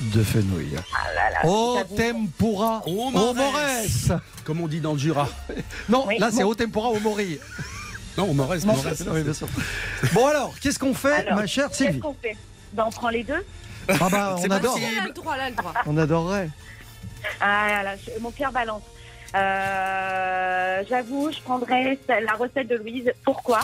[0.00, 0.76] de fenouil.
[1.44, 3.10] Oh, tempura au
[4.44, 5.28] Comme on dit dans le Jura.
[5.88, 6.50] Non, Oui, là c'est bon.
[6.50, 7.40] au tempura au mori.
[8.16, 8.34] Non, au
[9.34, 9.48] sûr.
[10.12, 12.36] Bon alors, qu'est-ce qu'on fait, Alors, ma chère Qu'est-ce Sylvie qu'on fait?
[12.72, 13.44] Ben, On prend les deux
[13.88, 14.74] Ah bah, on adore.
[14.74, 14.90] possible.
[14.92, 15.72] Elle a le droit, elle a le droit.
[15.86, 16.50] On adorerait.
[17.40, 18.82] Ah là là, je- mon cœur balance.
[19.34, 23.12] Euh, J'avoue, je prendrais la recette de Louise.
[23.24, 23.60] Pourquoi?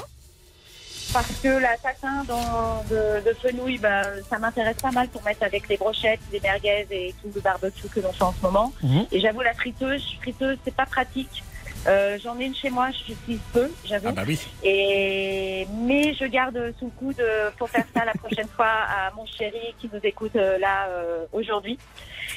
[1.13, 5.43] Parce que la tatin dans, de, de fenouil, bah, ça m'intéresse pas mal pour mettre
[5.43, 8.73] avec les brochettes, les merguez et tout le barbecue que l'on fait en ce moment.
[8.83, 9.07] Mhm.
[9.13, 11.43] Et j'avoue, la friteuse, friteuse, c'est pas pratique.
[11.87, 14.09] Euh, J'en ai une chez moi, j'utilise peu, j'avoue.
[14.11, 14.39] Ah bah oui.
[14.63, 19.13] Et mais je garde sous le coude euh, pour faire ça la prochaine fois à
[19.17, 21.79] mon chéri qui nous écoute euh, là euh, aujourd'hui.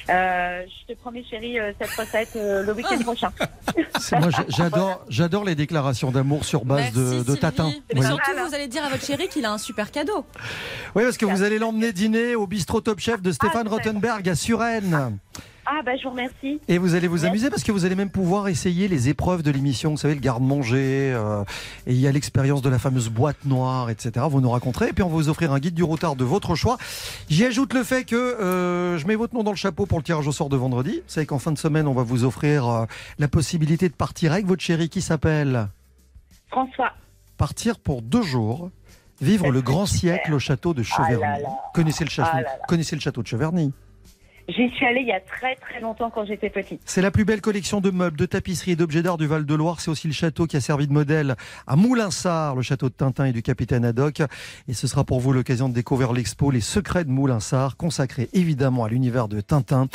[0.09, 3.31] Euh, je te promets chéri euh, cette recette euh, le week-end prochain.
[4.13, 7.71] Moi, j'adore, j'adore les déclarations d'amour sur base Merci, de, tatin.
[7.93, 8.05] Mais Oui.
[8.05, 10.25] surtout, vous allez dire à votre chéri qu'il a un super cadeau.
[10.95, 13.69] Oui, parce que vous allez l'emmener dîner au bistrot Top Chef de Stéphane Ah.
[13.69, 14.93] Rottenberg à Suresnes.
[15.35, 15.39] Ah
[15.83, 16.59] bah je vous remercie.
[16.67, 17.27] Et vous allez vous Merci.
[17.27, 19.91] amuser parce que vous allez même pouvoir essayer les épreuves de l'émission.
[19.91, 21.11] Vous savez, le garde-manger.
[21.15, 21.43] euh,
[21.87, 24.25] et il y a l'expérience de la fameuse boîte noire, etc.
[24.29, 24.89] Vous nous raconterez.
[24.89, 26.77] Et puis on va vous offrir un guide du routard de votre choix.
[27.29, 30.03] J'y ajoute le fait que euh, je mets votre nom dans le chapeau pour le
[30.03, 30.97] tirage au sort de vendredi.
[30.97, 32.85] Vous savez qu'en fin de semaine, on va vous offrir euh,
[33.19, 35.67] la possibilité de partir avec votre chéri qui s'appelle
[36.51, 36.91] François.
[37.37, 38.69] Partir pour deux jours.
[39.21, 39.99] Vivre Ça le serait grand super.
[39.99, 41.41] siècle au château de Ah là Cheverny.
[41.43, 41.49] là.
[41.73, 42.49] Connaissez le château, Ah là.
[42.67, 43.71] connaissez le château de Cheverny.
[44.47, 46.79] J'y suis allée il y a très très longtemps quand j'étais petite.
[46.85, 49.81] C'est la plus belle collection de meubles, de tapisseries et d'objets d'art du Val-de-Loire.
[49.81, 51.35] C'est aussi le château qui a servi de modèle
[51.65, 54.21] à Moulinsart, le château de Tintin et du capitaine Haddock.
[54.67, 58.83] Et ce sera pour vous l'occasion de découvrir l'expo Les secrets de Moulinsart, consacré évidemment
[58.83, 59.87] à l'univers de Tintin.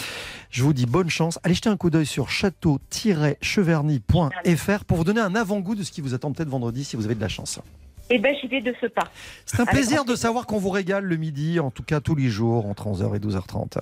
[0.51, 1.39] Je vous dis bonne chance.
[1.45, 6.01] Allez jeter un coup d'œil sur château-cheverny.fr pour vous donner un avant-goût de ce qui
[6.01, 7.61] vous attend peut-être vendredi si vous avez de la chance.
[8.13, 9.05] Et ben j'y vais de ce pas.
[9.47, 12.29] C'est un plaisir de savoir qu'on vous régale le midi, en tout cas tous les
[12.29, 13.79] jours, entre 11h et 12h30.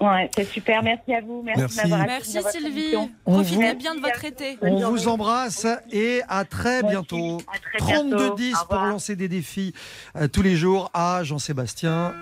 [0.00, 0.82] Ouais, c'est super.
[0.82, 1.42] Merci à vous.
[1.44, 1.76] Merci, Merci.
[1.76, 2.94] de m'avoir accueilli Merci Sylvie.
[3.24, 4.56] Profitez vous- bien de votre été.
[4.60, 4.98] Bonne On journée.
[5.00, 7.38] vous embrasse et à très bientôt.
[7.52, 8.16] À très bientôt.
[8.36, 8.86] 32-10 Au pour revoir.
[8.90, 9.74] lancer des défis
[10.16, 12.14] euh, tous les jours à Jean-Sébastien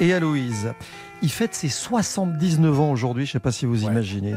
[0.00, 0.72] et à Louise.
[1.22, 4.34] Il fête ses 79 ans aujourd'hui, je ne sais pas si vous imaginez.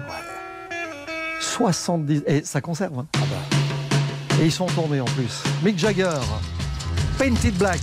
[1.39, 2.97] 70 et ça conserve.
[2.99, 3.07] hein.
[3.15, 4.37] Ah bah.
[4.41, 5.43] Et ils sont en tournée en plus.
[5.63, 6.09] Mick Jagger,
[7.17, 7.81] Painted Black,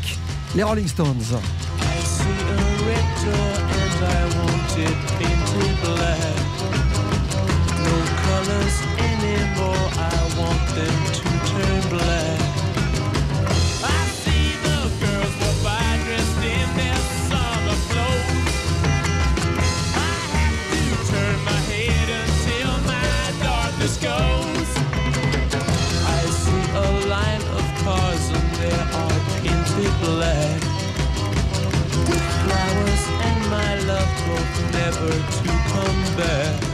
[0.56, 1.08] les Rolling Stones.
[1.20, 2.22] I see
[3.28, 3.63] a
[4.76, 5.23] wanted me.
[35.04, 36.73] Never to come back.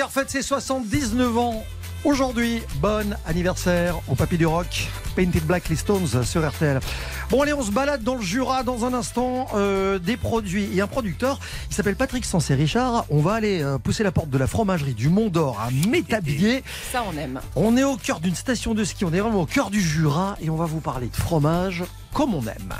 [0.00, 1.62] Jagger fête ses 79 ans.
[2.04, 6.80] Aujourd'hui, bon anniversaire au papy du rock, Painted Black les Stones sur RTL.
[7.28, 9.48] Bon allez, on se balade dans le Jura dans un instant.
[9.54, 10.64] euh, des produits.
[10.64, 11.38] Il y a un producteur,
[11.68, 13.04] il s'appelle Patrick Sensé Richard.
[13.10, 16.64] On va aller euh, pousser la porte de la fromagerie du Mont d'Or à Métabier.
[16.92, 17.38] Ça, on aime.
[17.54, 20.36] On est au cœur d'une station de ski, on est vraiment au cœur du Jura
[20.40, 21.84] et on va vous parler de fromage
[22.14, 22.74] comme on aime.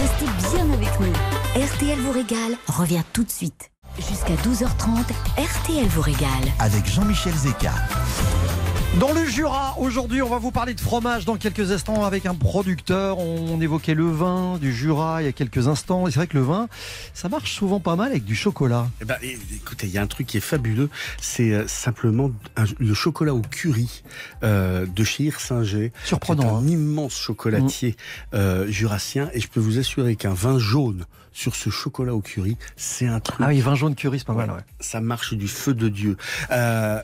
[0.00, 1.12] Restez bien avec nous.
[1.60, 3.72] RTL vous régale revient tout de suite.
[4.08, 5.04] Jusqu'à 12h30,
[5.38, 6.28] RTL vous régale.
[6.58, 7.72] Avec Jean-Michel Zeka.
[8.98, 12.34] Dans le Jura, aujourd'hui, on va vous parler de fromage dans quelques instants avec un
[12.34, 13.18] producteur.
[13.18, 16.06] On évoquait le vin du Jura il y a quelques instants.
[16.08, 16.68] Et c'est vrai que le vin,
[17.14, 18.88] ça marche souvent pas mal avec du chocolat.
[19.00, 20.88] Eh ben, écoutez, il y a un truc qui est fabuleux,
[21.20, 24.02] c'est euh, simplement un- le chocolat au curry
[24.42, 25.92] euh, de chez Hirsinger.
[26.04, 27.96] Surprenant, C'est un immense chocolatier
[28.34, 32.56] euh, jurassien, et je peux vous assurer qu'un vin jaune sur ce chocolat au curry,
[32.76, 33.40] c'est un truc.
[33.40, 34.60] Ah oui, vin jaune curry, c'est pas mal, ouais.
[34.80, 36.16] Ça marche du feu de Dieu.
[36.50, 37.00] Euh,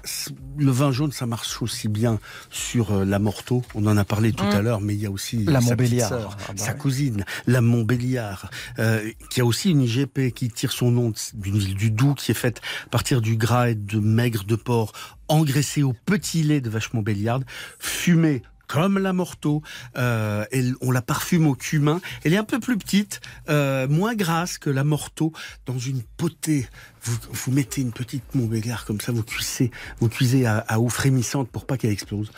[0.59, 2.19] le vin jaune, ça marche aussi bien
[2.51, 3.63] sur euh, la Morteau.
[3.75, 5.71] On en a parlé tout à l'heure, mais il y a aussi La sa petite
[5.71, 6.09] Montbéliard.
[6.09, 6.79] sœur, Ah bah sa ouais.
[6.79, 11.75] cousine, la Montbéliard, euh, qui a aussi une IGP qui tire son nom d'une ville
[11.77, 14.93] du Doubs, qui est faite à partir du gras et de maigre de porc,
[15.29, 17.45] engraissé au petit lait de vache Montbéliarde,
[17.79, 19.63] fumé comme la Morteau,
[19.97, 20.45] euh,
[20.81, 22.01] on la parfume au cumin.
[22.25, 25.33] Elle est un peu plus petite, euh, moins grasse que la Morteau,
[25.67, 26.69] dans une potée.
[27.07, 30.89] Vous, vous mettez une petite Montbéliard comme ça, vous cuisez, vous cuisez à, à eau
[30.89, 32.31] frémissante pour pas qu'elle explose.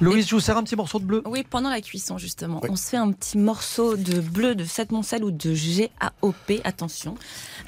[0.00, 2.60] Louise, je vous sers un petit morceau de bleu Oui, pendant la cuisson, justement.
[2.68, 7.16] On se fait un petit morceau de bleu de Sept-Moncel ou de GAOP, attention.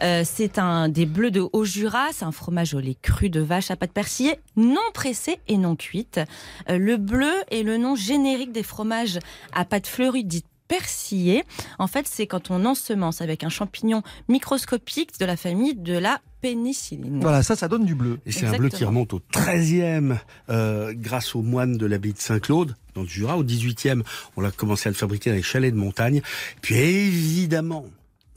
[0.03, 3.71] Euh, c'est un des bleus de Haut-Jura, c'est un fromage au lait cru de vache
[3.71, 6.21] à pâte persillée, non pressée et non cuite.
[6.68, 9.18] Euh, le bleu est le nom générique des fromages
[9.53, 11.43] à pâte fleurie dite persillée.
[11.81, 16.21] En fait, c'est quand on ensemence avec un champignon microscopique de la famille de la
[16.41, 17.18] pénicilline.
[17.21, 18.21] Voilà, ça, ça donne du bleu.
[18.25, 20.16] Et c'est un bleu qui remonte au 13e
[20.49, 23.37] euh, grâce aux moines de l'abbaye de Saint-Claude dans le Jura.
[23.37, 24.03] Au 18e,
[24.37, 26.23] on a commencé à le fabriquer dans les chalets de montagne.
[26.62, 27.87] Puis évidemment,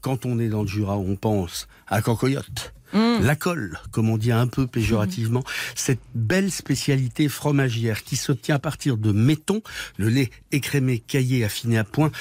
[0.01, 2.01] quand on est dans le Jura, on pense à
[2.93, 3.23] Cancoyote.
[3.23, 5.43] La colle, comme on dit un peu péjorativement,
[5.75, 9.61] cette belle spécialité fromagière qui s'obtient à partir de méton,
[9.97, 12.11] le lait écrémé, caillé, affiné à point.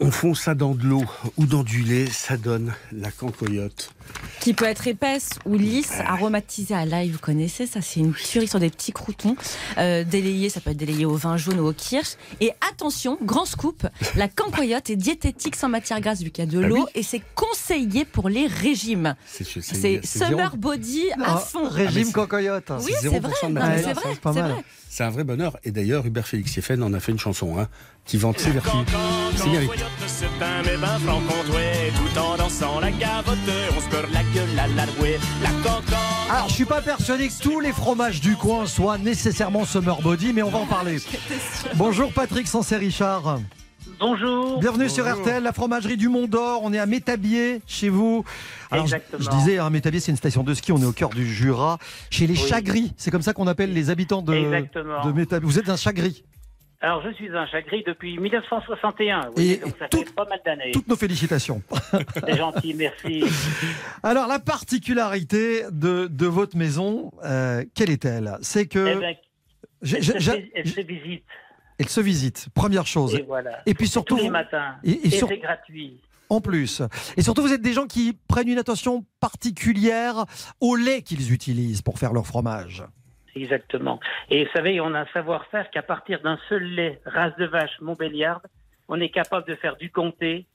[0.00, 1.04] On fond ça dans de l'eau
[1.36, 3.92] ou dans du lait, ça donne la cancoyote.
[4.40, 8.48] qui peut être épaisse ou lisse, aromatisée à l'ail, vous connaissez, ça c'est une tuerie
[8.48, 9.36] sur des petits croutons,
[9.78, 12.16] euh, délayé, ça peut être délayé au vin jaune ou au kirsch.
[12.40, 16.50] Et attention, grand scoop, la cancoyote est diététique sans matière grasse vu qu'il y a
[16.50, 16.90] de Ah l'eau oui.
[16.96, 19.14] et c'est conseillé pour les régimes.
[19.26, 21.68] C'est C'est summer body à Ah, fond.
[21.68, 22.72] Régime cocoyote.
[22.80, 25.56] Oui, c'est vrai, c'est vrai, c'est un vrai bonheur.
[25.62, 27.68] Et d'ailleurs, Hubert Félix Sieffen en a fait une chanson hein,
[28.04, 28.72] qui vante ses vertus.
[29.36, 29.84] C'est mérité.
[30.08, 33.38] C'est un mévin franc qu'on jouait, tout en dansant la gavotte,
[33.76, 35.94] on se beurre la gueule à la louée, la cocotte.
[36.28, 40.32] Alors, je suis pas persuadé que tous les fromages du coin soient nécessairement summer body,
[40.32, 40.98] mais on va en parler.
[41.76, 43.38] Bonjour Patrick Sensé Richard.
[44.00, 44.58] Bonjour.
[44.60, 46.62] Bienvenue sur RTL, la fromagerie du Mont d'Or.
[46.64, 48.24] On est à Métabier, chez vous.
[48.70, 49.22] Alors, Exactement.
[49.22, 50.72] je disais, hein, Métabier, c'est une station de ski.
[50.72, 51.76] On est au cœur du Jura,
[52.08, 52.48] chez les Oui.
[52.48, 52.92] Chagris.
[52.96, 55.04] C'est comme ça qu'on appelle les habitants de, Exactement.
[55.04, 55.46] de Métabier.
[55.46, 56.24] Vous êtes un Chagris.
[56.80, 59.20] Alors, je suis un chagris depuis 1961.
[59.20, 60.70] Et- Oui, donc ça fait pas mal d'années.
[60.72, 61.62] Toutes nos félicitations.
[62.26, 63.22] C'est gentil, merci.
[64.02, 68.38] Alors, la particularité de, de votre maison, euh, quelle est-elle?
[68.40, 68.96] C'est que.
[68.96, 69.14] Eh ben,
[69.82, 71.24] se fait- elle se visite.
[71.80, 73.14] Elle se visite, première chose.
[73.14, 73.62] Et voilà.
[73.66, 74.16] Et puis surtout.
[74.16, 74.76] Tous les matins.
[74.84, 75.98] Et, Et, et sur- c'est gratuit.
[76.28, 76.80] En plus.
[77.16, 80.26] Et surtout, vous êtes des gens qui prennent une attention particulière
[80.60, 82.84] au lait qu'ils utilisent pour faire leur fromage.
[83.34, 83.98] Exactement.
[84.30, 87.72] Et vous savez, on a un savoir-faire qu'à partir d'un seul lait, race de vache
[87.80, 88.42] Montbéliarde,
[88.88, 90.46] on est capable de faire du comté,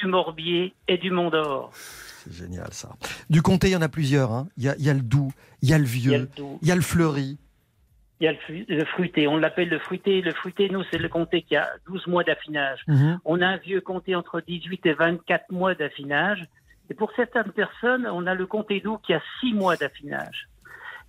[0.00, 1.70] du morbier et du mont d'or.
[1.74, 2.90] C'est génial ça.
[3.28, 4.32] Du comté, il y en a plusieurs.
[4.32, 4.48] hein.
[4.56, 6.18] Il y, a, il y a le doux, il y a le Il y a
[6.18, 7.38] vieux, le il y a le fleuri.
[8.20, 10.20] Il y a le, fruité, on l'appelle le fruité.
[10.20, 12.80] Le fruité, nous, c'est le comté qui a 12 mois d'affinage.
[12.86, 13.18] Mhm.
[13.24, 16.44] On a un vieux comté entre 18 et 24 mois d'affinage.
[16.90, 20.48] Et pour certaines personnes, on a le comté doux qui a 6 mois d'affinage.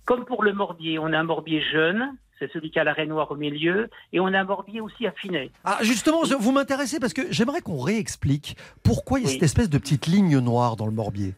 [0.06, 3.30] Comme pour le morbier, on a un morbier jeune, c'est celui qui a l'arrêt noir
[3.30, 5.50] au milieu, et on a un morbier aussi affiné.
[5.64, 9.34] Ah, justement, je- vous m'intéressez parce que j'aimerais qu'on réexplique pourquoi il y a Oui.
[9.34, 11.34] cette espèce de petite ligne noire dans le morbier.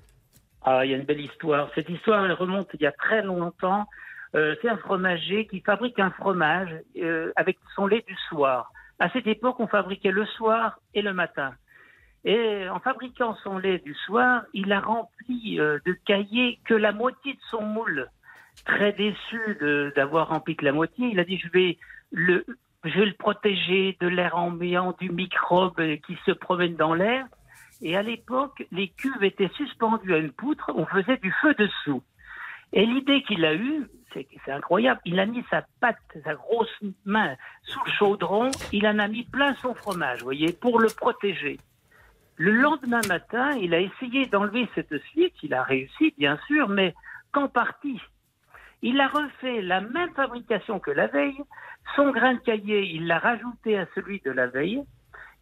[0.62, 1.68] Ah, il y a une belle histoire.
[1.74, 3.86] Cette histoire, elle remonte il y a très longtemps.
[4.34, 8.72] Euh, c'est un fromager qui fabrique un fromage euh, avec son lait du soir.
[8.98, 11.54] À cette époque, on fabriquait le soir et le matin.
[12.24, 16.92] Et en fabriquant son lait du soir, il a rempli euh, de cahiers que la
[16.92, 18.08] moitié de son moule.
[18.64, 19.58] Très déçu
[19.96, 21.76] d'avoir rempli que la moitié, il a dit je vais
[22.12, 22.46] le,
[22.84, 27.26] je vais le protéger de l'air ambiant, du microbe qui se promène dans l'air.
[27.82, 32.02] Et à l'époque, les cuves étaient suspendues à une poutre, on faisait du feu dessous.
[32.72, 33.88] Et l'idée qu'il a eue,
[34.44, 36.70] c'est incroyable, il a mis sa patte, sa grosse
[37.04, 40.88] main sous le chaudron, il en a mis plein son fromage, vous voyez, pour le
[40.88, 41.58] protéger.
[42.36, 46.94] Le lendemain matin, il a essayé d'enlever cette suite, il a réussi bien sûr, mais
[47.32, 48.00] qu'en partie.
[48.82, 51.40] Il a refait la même fabrication que la veille,
[51.96, 54.82] son grain de cahier, il l'a rajouté à celui de la veille,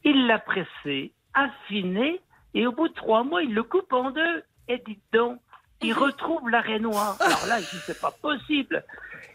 [0.05, 2.21] il l'a pressé, affiné,
[2.55, 5.41] et au bout de trois mois, il le coupe en deux, et dites donc,
[5.83, 7.17] il retrouve l'arrêt noir.
[7.21, 8.85] Alors là, il dit, c'est pas possible.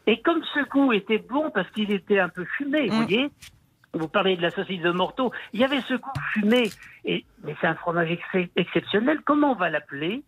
[0.05, 3.29] Et comme ce goût était bon parce qu'il était un peu fumé, vous voyez,
[3.93, 6.69] vous parlez de la saucisse de Morteau, il y avait ce goût fumé.
[7.05, 9.19] Et, mais c'est un fromage ex- exceptionnel.
[9.25, 10.23] Comment on va l'appeler?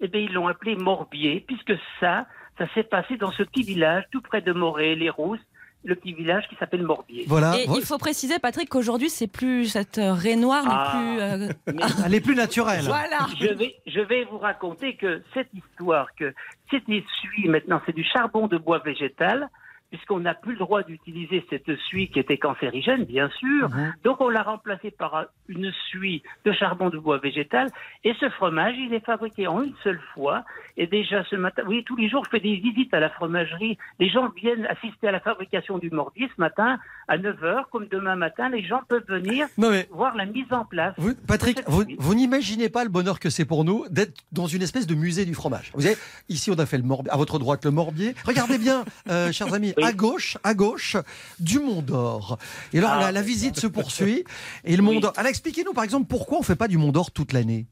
[0.00, 2.26] Eh bien, ils l'ont appelé Morbier, puisque ça,
[2.58, 5.40] ça s'est passé dans ce petit village tout près de Moret, les Rousses,
[5.84, 7.22] le petit village qui s'appelle Morbier.
[7.58, 10.92] Et il faut préciser, Patrick, qu'aujourd'hui, c'est plus cette euh, raie noire Ah.
[10.96, 11.80] n'est plus.
[11.80, 12.84] euh, Elle est plus naturelle.
[12.84, 13.26] Voilà.
[13.40, 16.32] Je vais, je vais vous raconter que cette histoire, que
[16.70, 19.48] cette suie, maintenant, c'est du charbon de bois végétal,
[19.92, 23.68] puisqu'on n'a plus le droit d'utiliser cette suie qui était cancérigène, bien sûr.
[24.04, 27.68] Donc, on l'a remplacée par une suie de charbon de bois végétal.
[28.02, 30.44] Et ce fromage, il est fabriqué en une seule fois.
[30.78, 33.76] Et déjà ce matin, oui, tous les jours, je fais des visites à la fromagerie.
[34.00, 36.78] Les gens viennent assister à la fabrication du morbier ce matin
[37.08, 38.48] à 9h, comme demain matin.
[38.48, 40.94] Les gens peuvent venir Non, mais- voir la mise en place.
[40.96, 44.62] Vous- Patrick, vous, vous n'imaginez pas le bonheur que c'est pour nous d'être dans une
[44.62, 45.70] espèce de musée du fromage.
[45.74, 45.96] Vous savez,
[46.30, 48.14] ici on a fait le morbier, à votre droite le morbier.
[48.24, 50.96] Regardez bien, euh, chers amis, à gauche, à gauche,
[51.38, 52.38] du Mont d'Or.
[52.72, 54.24] Et alors Ah, la, la visite se poursuit.
[54.64, 55.12] Et le Mont d'Or.
[55.16, 57.66] Alors expliquez-nous par exemple pourquoi on fait pas du Mont d'Or toute l'année?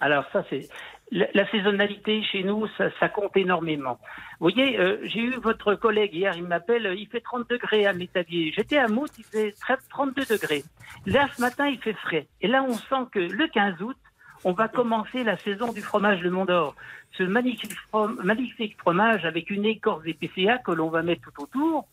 [0.00, 0.68] Alors ça, c'est
[1.10, 3.98] la, la saisonnalité chez nous, ça, ça compte énormément.
[4.40, 7.86] Vous voyez, euh, j'ai eu votre collègue hier, il m'appelle, euh, il fait 30 degrés
[7.86, 8.52] à Métavier.
[8.54, 10.62] J'étais à Mout, il fait 13 32 degrés.
[11.06, 12.28] Là, ce matin, il fait frais.
[12.40, 13.96] Et là, on sent que le 15 août,
[14.44, 16.74] on va commencer la saison du fromage de Mont d'Or.
[17.16, 21.86] Ce magnifique, from- magnifique fromage avec une écorce d'épicéa que l'on va mettre tout autour.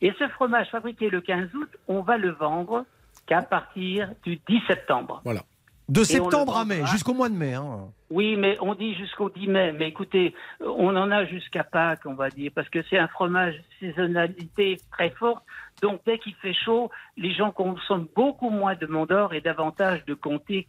[0.00, 2.84] Et ce fromage fabriqué le 15 août, on va le vendre
[3.26, 5.20] qu'à partir du 10 septembre.
[5.24, 5.40] Voilà.
[5.88, 7.54] De le septembre à mai, jusqu'au mois de mai.
[7.54, 7.88] hein.
[8.10, 9.72] Oui, mais on dit jusqu'au 10 mai.
[9.72, 13.54] Mais écoutez, on en a jusqu'à Pâques, on va dire, parce que c'est un fromage
[13.80, 15.42] saisonnalité très forte.
[15.82, 20.14] Donc, dès qu'il fait chaud, les gens consomment beaucoup moins de Mondor et davantage de
[20.14, 20.66] comté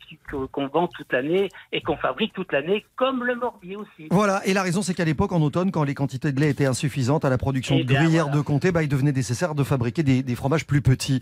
[0.51, 4.07] qu'on vend toute l'année et qu'on fabrique toute l'année, comme le morbier aussi.
[4.11, 6.65] Voilà, et la raison c'est qu'à l'époque, en automne, quand les quantités de lait étaient
[6.65, 8.37] insuffisantes à la production Eh de bien, gruyère voilà.
[8.37, 11.21] de comté, bah, il devenait nécessaire de fabriquer des, des fromages plus petits.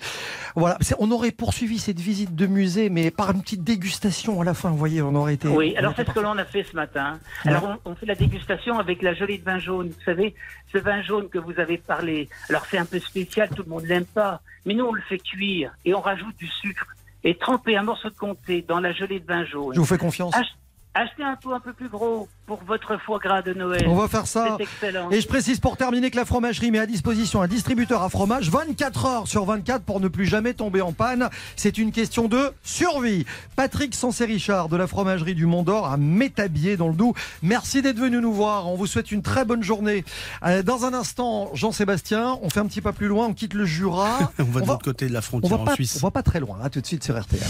[0.56, 4.54] Voilà, on aurait poursuivi cette visite de musée, mais par une petite dégustation à la
[4.54, 5.48] fin, vous voyez, on aurait été...
[5.48, 7.20] Oui, alors c'est ce que l'on a fait ce matin.
[7.46, 9.88] Alors on, on fait la dégustation avec la gelée de vin jaune.
[9.90, 10.36] Vous savez,
[10.72, 12.30] ce vin jaune que vous avez parlé.
[12.50, 14.42] Alors c'est un peu spécial, tout le monde l'aime pas.
[14.66, 16.86] Mais nous on le fait cuire et on rajoute du sucre
[17.24, 19.74] et tremper un morceau de comté dans la gelée de vin jaune.
[19.74, 20.36] Je vous fais confiance.
[20.36, 20.56] Ach-
[20.94, 23.86] achetez un pot un peu plus gros pour votre foie gras de Noël.
[23.88, 24.56] On va faire ça.
[24.58, 25.12] C'est excellent.
[25.12, 28.50] Et je précise pour terminer que la fromagerie met à disposition un distributeur à fromage
[28.50, 31.30] 24 heures sur 24 pour ne plus jamais tomber en panne.
[31.58, 33.26] C'est une question de survie.
[33.58, 37.14] Patrick Sansé-Richard de la fromagerie du Mont d'Or à Métabier dans le Doubs.
[37.44, 38.68] Merci d'être venu nous voir.
[38.68, 40.06] On vous souhaite une très bonne journée.
[40.46, 43.66] Euh, Dans un instant, Jean-Sébastien, on fait un petit pas plus loin, on quitte le
[43.66, 44.32] Jura.
[44.40, 45.98] On va de l'autre côté de la On frontière va en pas, Suisse.
[46.02, 46.58] on va pas très loin.
[46.64, 47.42] À tout de suite sur RTL.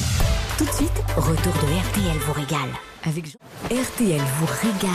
[0.58, 2.70] Tout de suite, retour de RTL vous régale.
[3.06, 3.38] Avec Jean-
[3.70, 4.87] RTL vous régale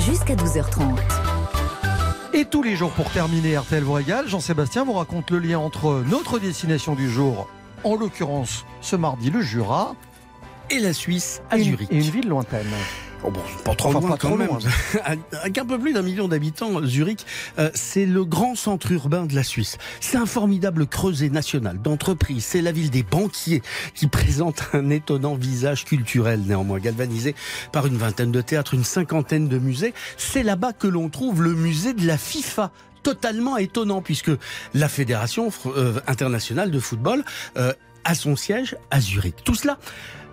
[0.00, 0.98] jusqu'à 12h30.
[2.32, 6.02] Et tous les jours pour terminer RTL vous régale, Jean-Sébastien vous raconte le lien entre
[6.10, 7.48] notre destination du jour,
[7.84, 9.94] en l'occurrence ce mardi le Jura,
[10.70, 11.88] Et la Suisse à Zurich.
[11.92, 12.66] et une ville lointaine.
[13.26, 14.58] Oh bon, pas trop pas loin.
[15.42, 17.24] Avec un peu plus d'un million d'habitants, Zurich,
[17.58, 19.78] euh, c'est le grand centre urbain de la Suisse.
[20.00, 22.44] C'est un formidable creuset national d'entreprises.
[22.44, 23.62] C'est la ville des banquiers
[23.94, 27.34] qui présente un étonnant visage culturel, néanmoins galvanisé
[27.72, 29.94] par une vingtaine de théâtres, une cinquantaine de musées.
[30.18, 32.72] C'est là-bas que l'on trouve le musée de la FIFA
[33.02, 34.32] totalement étonnant puisque
[34.74, 37.24] la Fédération euh, internationale de football
[37.56, 37.72] euh,
[38.04, 39.36] a son siège à Zurich.
[39.44, 39.78] Tout cela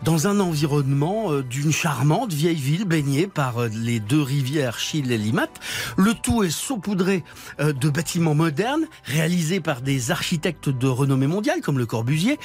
[0.03, 5.11] dans un environnement euh, d'une charmante vieille ville baignée par euh, les deux rivières Chil
[5.11, 5.49] et Limat.
[5.97, 7.23] Le tout est saupoudré
[7.59, 12.39] euh, de bâtiments modernes réalisés par des architectes de renommée mondiale comme Le Corbusier.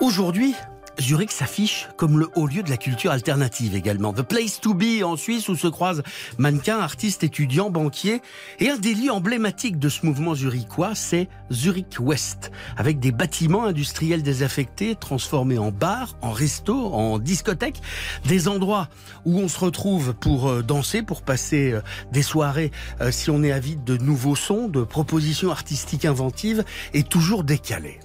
[0.00, 0.54] Aujourd'hui,
[1.00, 4.12] Zurich s'affiche comme le haut lieu de la culture alternative également.
[4.12, 6.02] The place to be en Suisse où se croisent
[6.38, 8.22] mannequins, artistes, étudiants, banquiers.
[8.60, 13.64] Et un des lieux emblématiques de ce mouvement zurichois, c'est Zurich West, avec des bâtiments
[13.64, 17.80] industriels désaffectés transformés en bars, en restos, en discothèques,
[18.26, 18.88] des endroits
[19.24, 21.80] où on se retrouve pour euh, danser, pour passer euh,
[22.12, 22.70] des soirées
[23.00, 26.64] euh, si on est avide de nouveaux sons, de propositions artistiques inventives
[26.94, 28.00] et toujours décalées.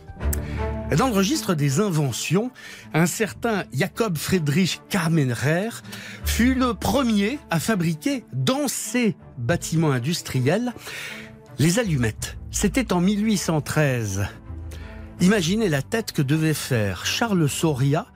[0.98, 2.50] Dans le registre des inventions,
[2.94, 5.70] un certain Jacob Friedrich Kamenrer
[6.26, 10.74] fut le premier à fabriquer dans ses bâtiments industriels
[11.60, 12.38] les allumettes.
[12.52, 14.28] C'était en 1813.
[15.20, 18.08] Imaginez la tête que devait faire Charles Soria,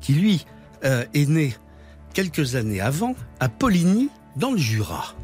[0.00, 0.44] qui lui
[0.84, 1.54] euh, est né
[2.12, 5.14] quelques années avant à Poligny, dans le Jura.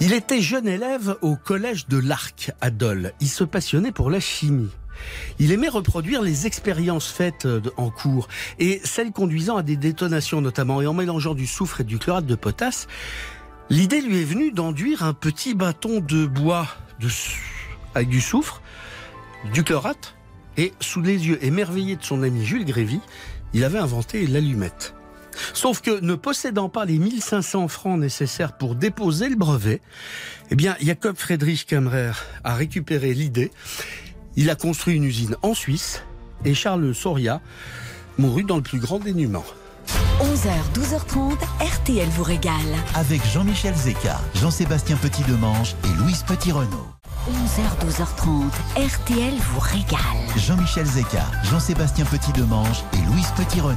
[0.00, 3.12] Il était jeune élève au collège de l'Arc à Dole.
[3.20, 4.70] Il se passionnait pour la chimie.
[5.38, 8.28] Il aimait reproduire les expériences faites euh, en cours
[8.58, 12.26] et celles conduisant à des détonations notamment et en mélangeant du soufre et du chlorate
[12.26, 12.88] de potasse.
[13.70, 16.68] L'idée lui est venue d'enduire un petit bâton de bois
[17.94, 18.62] avec du soufre,
[19.52, 20.14] du chlorate
[20.56, 23.00] et sous les yeux émerveillés de son ami Jules Grévy,
[23.54, 24.94] il avait inventé l'allumette.
[25.54, 29.80] Sauf que ne possédant pas les 1500 francs nécessaires pour déposer le brevet,
[30.50, 32.12] eh bien, Jacob Friedrich Kammerer
[32.44, 33.50] a récupéré l'idée.
[34.36, 36.02] Il a construit une usine en Suisse
[36.44, 37.40] et Charles Soria
[38.18, 39.44] mourut dans le plus grand dénuement.
[40.20, 42.52] 11h, 12h30, RTL vous régale.
[42.94, 46.91] Avec Jean-Michel Zeka, Jean-Sébastien Petit-Demange et Louise Petit-Renault.
[47.30, 48.50] 11h, 12h30,
[48.84, 50.00] RTL vous régale.
[50.36, 53.76] Jean-Michel Zeka, Jean-Sébastien Petit-Demange et Louise Petit-Renault.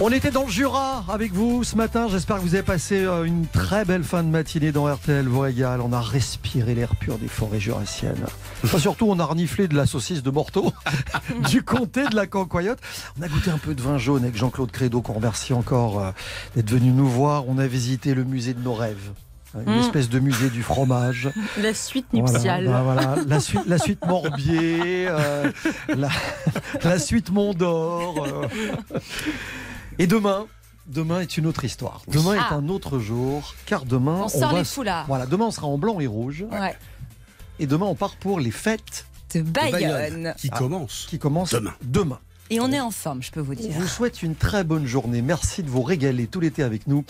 [0.00, 2.06] On était dans le Jura avec vous ce matin.
[2.08, 5.40] J'espère que vous avez passé euh, une très belle fin de matinée dans RTL vous
[5.40, 5.80] régale.
[5.80, 8.24] On a respiré l'air pur des forêts jurassiennes.
[8.64, 10.72] Enfin, surtout, on a reniflé de la saucisse de Morteau,
[11.50, 12.78] du comté de la Cancoyote.
[13.18, 16.10] On a goûté un peu de vin jaune avec Jean-Claude Crédo, qu'on remercie encore euh,
[16.54, 17.48] d'être venu nous voir.
[17.48, 19.10] On a visité le musée de nos rêves.
[19.66, 19.78] Une Mm.
[19.80, 21.30] espèce de musée du fromage.
[21.62, 22.66] La suite Voilà, nuptiale.
[22.66, 25.50] bah voilà, la suite, la suite Morbier, euh,
[25.88, 26.08] la,
[26.82, 28.26] la suite Mont d'Or.
[28.26, 28.98] euh.
[29.98, 30.46] Et demain,
[30.86, 32.02] demain est une autre histoire.
[32.08, 32.54] Demain est Ah.
[32.54, 35.06] un autre jour, car demain On sort va les foulards.
[35.06, 36.44] Voilà, demain on sera en blanc et rouge.
[36.50, 36.76] Ouais.
[37.58, 40.34] Et demain on part pour les fêtes De Bayonne.
[40.36, 40.58] Qui Ah.
[40.58, 41.74] commence qui commencent Demain.
[41.82, 42.18] demain.
[42.48, 43.72] Et on est en forme, je peux vous On dire.
[43.72, 45.20] vous souhaite une très bonne journée.
[45.20, 47.04] Merci de vous régaler tout l'été avec nous.